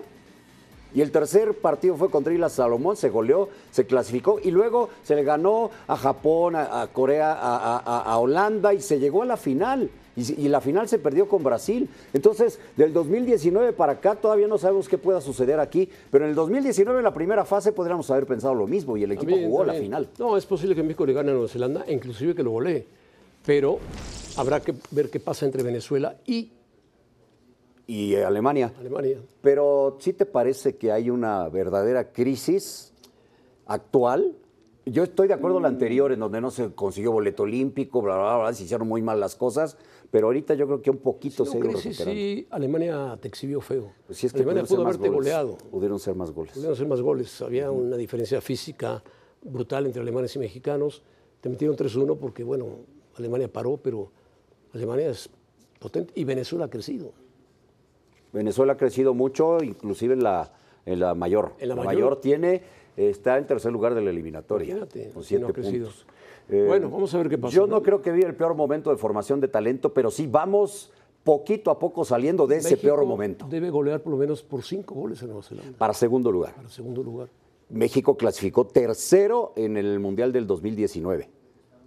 y 0.95 1.01
el 1.03 1.11
tercer 1.11 1.55
partido 1.55 1.97
fue 1.97 2.11
contra 2.11 2.33
Islas 2.33 2.53
Salomón, 2.53 2.97
se 2.97 3.11
goleó, 3.11 3.49
se 3.71 3.87
clasificó 3.87 4.39
y 4.43 4.51
luego 4.51 4.89
se 5.03 5.15
le 5.15 5.25
ganó 5.25 5.71
a 5.87 5.97
Japón, 5.97 6.57
a, 6.57 6.83
a 6.83 6.87
Corea, 6.89 7.33
a, 7.33 7.77
a- 7.79 8.03
a 8.03 8.19
Holanda 8.19 8.73
y 8.75 8.81
se 8.81 8.99
llegó 8.99 9.23
a 9.23 9.27
la 9.27 9.37
final. 9.37 9.91
Y, 10.19 10.49
la 10.49 10.63
final 10.63 10.89
se 10.89 10.99
perdió 10.99 11.29
con 11.29 11.45
Brasil. 11.45 11.91
Entonces, 12.15 12.59
del 12.75 12.95
2019 12.95 13.75
para 13.75 13.93
acá 13.93 14.15
todavía 14.15 14.49
no 14.49 14.57
sabemos 14.57 14.89
qué 14.89 14.97
pueda 14.97 15.21
suceder 15.21 15.61
aquí, 15.61 15.91
pero 16.11 16.25
en 16.25 16.31
el 16.31 16.35
2019 16.35 17.01
en 17.01 17.05
la 17.05 17.13
primera 17.13 17.45
fase 17.45 17.71
podríamos 17.73 18.11
haber 18.11 18.25
pensado 18.25 18.55
lo 18.55 18.67
mismo 18.67 18.97
y 18.97 19.03
el 19.05 19.13
equipo 19.13 19.33
También, 19.33 19.51
jugó 19.51 19.65
la 19.65 19.75
también. 19.75 19.85
final. 19.93 20.09
No, 20.19 20.39
es 20.39 20.47
posible 20.47 20.75
que 20.75 20.83
México 20.83 21.05
le 21.05 21.13
gane 21.13 21.31
a 21.33 21.35
Nueva 21.35 21.49
Zelanda, 21.49 21.85
inclusive 21.87 22.35
que 22.35 22.43
lo 22.43 22.53
golee. 22.53 22.87
Pero 23.45 23.79
habrá 24.39 24.61
que 24.61 24.75
ver 24.91 25.11
qué 25.11 25.21
pasa 25.21 25.45
entre 25.45 25.63
Venezuela 25.63 26.17
y 26.27 26.51
Y 27.87 28.17
Alemania. 28.17 28.73
Alemania. 28.79 29.21
Pero 29.41 29.97
¿sí 30.01 30.13
te 30.13 30.27
parece 30.27 30.77
que 30.77 30.91
hay 30.91 31.09
una 31.11 31.49
verdadera 31.49 32.13
crisis 32.13 32.93
actual? 33.67 34.37
Yo 34.85 35.03
estoy 35.03 35.27
de 35.29 35.35
acuerdo 35.35 35.57
en 35.57 35.65
la 35.65 35.69
anterior, 35.69 36.13
en 36.13 36.21
donde 36.21 36.41
no 36.41 36.51
se 36.51 36.73
consiguió 36.73 37.11
boleto 37.11 37.43
olímpico, 37.43 38.01
bla, 38.03 38.17
bla, 38.17 38.39
bla, 38.39 38.53
se 38.55 38.65
hicieron 38.65 38.87
muy 38.87 39.03
mal 39.03 39.19
las 39.19 39.35
cosas, 39.35 39.77
pero 40.13 40.29
ahorita 40.29 40.55
yo 40.55 40.67
creo 40.67 40.81
que 40.81 40.91
un 40.91 40.99
poquito 40.99 41.45
Si 41.45 41.51
se 41.51 41.57
ha 41.57 41.61
ido 41.61 41.71
crisis, 41.71 41.97
sí, 41.97 42.47
Alemania 42.51 43.19
te 43.21 43.27
exhibió 43.27 43.61
feo. 43.61 43.93
Pues 44.07 44.19
sí, 44.19 44.27
es 44.27 44.33
que 44.33 44.39
Alemania 44.39 44.65
ser 44.65 44.77
pudo 44.77 44.87
haberte 44.87 45.09
goles. 45.09 45.15
goleado. 45.17 45.59
Pudieron 45.73 45.99
ser 45.99 46.15
más 46.15 46.31
goles. 46.31 46.53
Pudieron 46.55 46.75
hacer 46.75 46.87
más 46.87 47.01
goles. 47.01 47.43
Había 47.43 47.71
una 47.73 47.97
diferencia 47.97 48.41
física 48.41 49.03
brutal 49.43 49.87
entre 49.87 50.03
alemanes 50.03 50.37
y 50.37 50.39
mexicanos. 50.39 51.03
Te 51.41 51.49
metieron 51.49 51.77
3-1 51.77 52.17
porque, 52.19 52.45
bueno, 52.45 52.67
Alemania 53.17 53.53
paró, 53.53 53.79
pero 53.79 54.11
Alemania 54.73 55.11
es 55.11 55.29
potente 55.81 56.13
y 56.15 56.23
Venezuela 56.23 56.67
ha 56.67 56.71
crecido. 56.71 57.13
Venezuela 58.37 58.75
ha 58.75 58.77
crecido 58.77 59.15
mucho, 59.15 59.63
inclusive 59.63 60.15
en 60.15 60.23
la, 60.23 60.53
en 60.85 61.01
la 61.01 61.15
mayor. 61.15 61.55
En 61.59 61.71
la 61.71 61.75
mayor. 61.77 61.87
mayor. 61.95 62.21
tiene, 62.21 62.63
está 62.97 63.39
en 63.39 63.47
tercer 63.47 63.73
lugar 63.73 63.95
de 63.95 64.03
la 64.03 64.11
eliminatoria. 64.11 64.77
Imagínate, 64.77 65.11
con 65.11 65.23
si 65.23 65.29
siete 65.31 65.47
no 65.47 65.53
puntos. 65.53 66.07
Eh, 66.49 66.65
Bueno, 66.69 66.91
vamos 66.91 67.13
a 67.15 67.19
ver 67.19 67.29
qué 67.29 67.39
pasa. 67.39 67.55
Yo 67.55 67.67
no 67.67 67.83
creo 67.83 68.03
que 68.03 68.13
vive 68.13 68.27
el 68.27 68.37
peor 68.37 68.55
momento 68.55 68.91
de 68.91 68.97
formación 68.97 69.41
de 69.41 69.49
talento, 69.49 69.93
pero 69.93 70.11
sí 70.11 70.27
vamos 70.27 70.93
poquito 71.25 71.71
a 71.73 71.79
poco 71.79 72.05
saliendo 72.05 72.47
de 72.47 72.59
ese 72.59 72.77
peor 72.77 73.05
momento. 73.05 73.47
Debe 73.49 73.71
golear 73.71 74.01
por 74.01 74.13
lo 74.13 74.19
menos 74.19 74.43
por 74.43 74.63
cinco 74.63 74.95
goles 74.95 75.21
en 75.23 75.29
Nueva 75.29 75.43
Zelanda, 75.43 75.77
Para 75.77 75.93
segundo 75.93 76.31
lugar. 76.31 76.55
para 76.55 76.69
segundo 76.69 77.03
lugar. 77.03 77.29
México 77.69 78.17
clasificó 78.17 78.65
tercero 78.67 79.53
en 79.57 79.77
el 79.77 79.99
Mundial 79.99 80.33
del 80.33 80.47
2019 80.47 81.29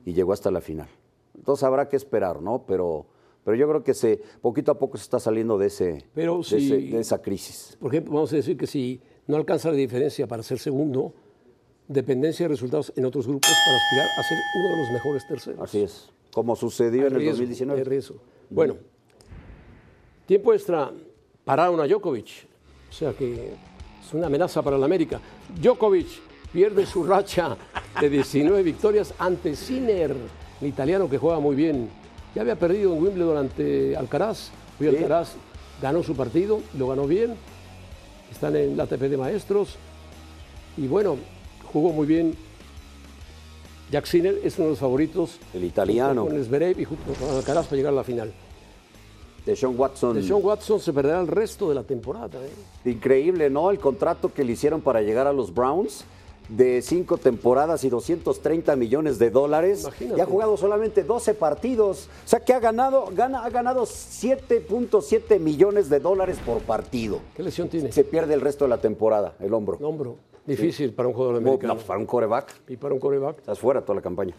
y 0.04 0.12
llegó 0.14 0.34
hasta 0.34 0.52
la 0.52 0.60
final. 0.60 0.90
Entonces 1.38 1.64
habrá 1.64 1.88
que 1.88 1.96
esperar, 1.96 2.42
¿no? 2.42 2.66
Pero, 2.68 3.06
pero 3.44 3.56
yo 3.56 3.68
creo 3.68 3.84
que 3.84 3.94
se, 3.94 4.22
poquito 4.42 4.72
a 4.72 4.78
poco 4.80 4.98
se 4.98 5.04
está 5.04 5.20
saliendo 5.20 5.58
de, 5.58 5.68
ese, 5.68 6.06
Pero 6.14 6.38
de, 6.38 6.44
si- 6.44 6.56
ese- 6.58 6.78
de 6.78 7.00
esa 7.00 7.22
crisis. 7.22 7.78
Por 7.80 7.92
ejemplo, 7.94 8.14
vamos 8.16 8.32
a 8.34 8.36
decir 8.36 8.58
que 8.58 8.68
si 8.68 9.02
no 9.28 9.38
alcanza 9.38 9.70
la 9.70 9.76
diferencia 9.78 10.28
para 10.28 10.44
ser 10.44 10.60
segundo, 10.60 11.14
dependencia 11.88 12.46
de 12.46 12.50
resultados 12.50 12.94
en 12.96 13.06
otros 13.06 13.26
grupos 13.28 13.50
para 13.66 13.78
aspirar 13.78 14.08
a 14.18 14.24
ser 14.24 14.38
uno 14.56 14.70
de 14.70 14.78
los 14.78 14.92
mejores 14.92 15.28
terceros. 15.28 15.60
Así 15.62 15.82
es, 15.82 16.10
como 16.34 16.56
sucedió 16.56 17.08
en 17.08 17.14
el 17.14 17.20
riesgo, 17.20 17.32
2019. 17.40 17.80
hay 17.80 17.84
riesgo. 17.86 18.16
Bueno, 18.50 18.76
tiempo 20.26 20.54
extra 20.54 20.92
pararon 21.46 21.80
a 21.80 21.88
Djokovic. 21.88 22.48
O 22.90 22.94
sea 22.94 23.14
que 23.14 23.54
es 24.06 24.14
una 24.14 24.28
amenaza 24.28 24.62
para 24.62 24.78
la 24.78 24.86
América. 24.86 25.20
Djokovic 25.62 26.08
pierde 26.52 26.86
su 26.86 27.04
racha 27.04 27.56
de 28.00 28.10
19 28.10 28.64
victorias 28.64 29.14
ante 29.20 29.56
Sinner, 29.56 30.16
el 30.62 30.68
italiano 30.68 31.10
que 31.10 31.18
juega 31.18 31.40
muy 31.40 31.56
bien. 31.56 31.90
Ya 32.36 32.42
había 32.42 32.56
perdido 32.58 32.94
en 32.94 33.02
Wimbledon 33.04 33.38
ante 33.38 33.96
Alcaraz. 33.98 34.50
Hoy 34.80 34.88
Sí. 34.90 34.96
Alcaraz 34.98 35.34
ganó 35.82 36.04
su 36.04 36.16
partido, 36.16 36.62
lo 36.78 36.88
ganó 36.88 37.08
bien. 37.08 37.36
Están 38.32 38.56
en 38.56 38.78
la 38.78 38.84
ATP 38.84 39.02
de 39.10 39.18
maestros. 39.18 39.76
Y 40.78 40.88
bueno, 40.88 41.18
jugó 41.74 41.92
muy 41.92 42.06
bien. 42.06 42.36
Jack 43.92 44.06
Sinner 44.06 44.40
es 44.44 44.56
uno 44.58 44.66
de 44.66 44.70
los 44.72 44.80
favoritos 44.80 45.40
El 45.54 45.64
italiano, 45.64 46.28
con 46.28 46.44
Zverev 46.44 46.80
y 46.80 46.86
junto 46.86 47.12
con 47.14 47.30
Alcaraz 47.36 47.66
para 47.66 47.78
llegar 47.78 47.92
a 47.94 47.96
la 47.96 48.04
final. 48.04 48.32
de 49.46 49.56
Sean 49.56 49.74
Watson. 49.76 50.14
De 50.16 50.22
Sean 50.22 50.42
Watson 50.44 50.80
se 50.80 50.94
perderá 50.94 51.20
el 51.20 51.28
resto 51.28 51.70
de 51.70 51.76
la 51.76 51.84
temporada. 51.84 52.40
¿eh? 52.46 52.90
Increíble, 52.90 53.50
¿no? 53.50 53.72
El 53.72 53.80
contrato 53.80 54.32
que 54.32 54.44
le 54.44 54.52
hicieron 54.52 54.82
para 54.82 55.02
llegar 55.02 55.26
a 55.26 55.34
los 55.34 55.52
Browns 55.54 56.04
de 56.50 56.82
cinco 56.82 57.18
temporadas 57.18 57.84
y 57.84 57.90
230 57.90 58.76
millones 58.76 59.20
de 59.20 59.30
dólares. 59.30 59.82
Imagínate. 59.84 60.18
Y 60.18 60.22
ha 60.22 60.26
jugado 60.26 60.58
solamente 60.58 61.04
12 61.04 61.34
partidos. 61.36 62.10
O 62.26 62.28
sea 62.28 62.40
que 62.40 62.54
ha 62.54 62.60
ganado, 62.60 63.06
gana, 63.16 63.44
ha 63.46 63.50
ganado 63.50 63.86
7.7 63.86 65.40
millones 65.40 65.90
de 65.90 66.00
dólares 66.00 66.38
por 66.46 66.60
partido. 66.60 67.20
¿Qué 67.36 67.44
lesión 67.44 67.70
tiene? 67.70 67.92
Se 67.92 68.04
pierde 68.04 68.34
el 68.34 68.42
resto 68.42 68.66
de 68.66 68.70
la 68.70 68.80
temporada, 68.80 69.36
el 69.40 69.54
hombro. 69.54 69.78
Un 69.80 69.86
hombro. 69.86 70.16
Difícil 70.46 70.94
para 70.94 71.08
un 71.08 71.14
jugador 71.14 71.36
No, 71.36 71.50
americano. 71.50 71.76
no, 71.76 71.80
para 71.82 72.00
un 72.00 72.06
coreback, 72.08 72.54
Y 72.68 72.78
para 72.78 72.94
un 72.94 73.00
coreback. 73.00 73.38
estás 73.40 73.60
fuera 73.60 73.82
toda 73.82 73.96
la 73.98 74.02
campaña. 74.02 74.34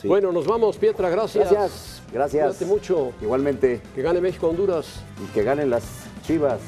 Sí. 0.00 0.06
Bueno, 0.06 0.30
nos 0.30 0.46
vamos, 0.46 0.76
Pietra. 0.76 1.10
Gracias. 1.10 1.50
gracias, 1.50 2.02
gracias. 2.12 2.46
Cuídate 2.56 2.64
mucho. 2.66 3.10
Igualmente, 3.20 3.80
Que 3.96 4.02
gane 4.02 4.20
México-Honduras. 4.20 5.00
y 5.24 5.32
que 5.32 5.42
ganen 5.42 5.70
las 5.70 5.82
chivas. 6.24 6.60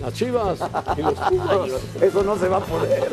Las 0.00 0.14
Chivas 0.14 0.58
y 0.96 1.02
los 1.02 1.14
Pumas. 1.28 1.70
Eso 2.00 2.24
no 2.24 2.36
se 2.36 2.48
va 2.48 2.56
a 2.56 2.64
poder. 2.64 3.08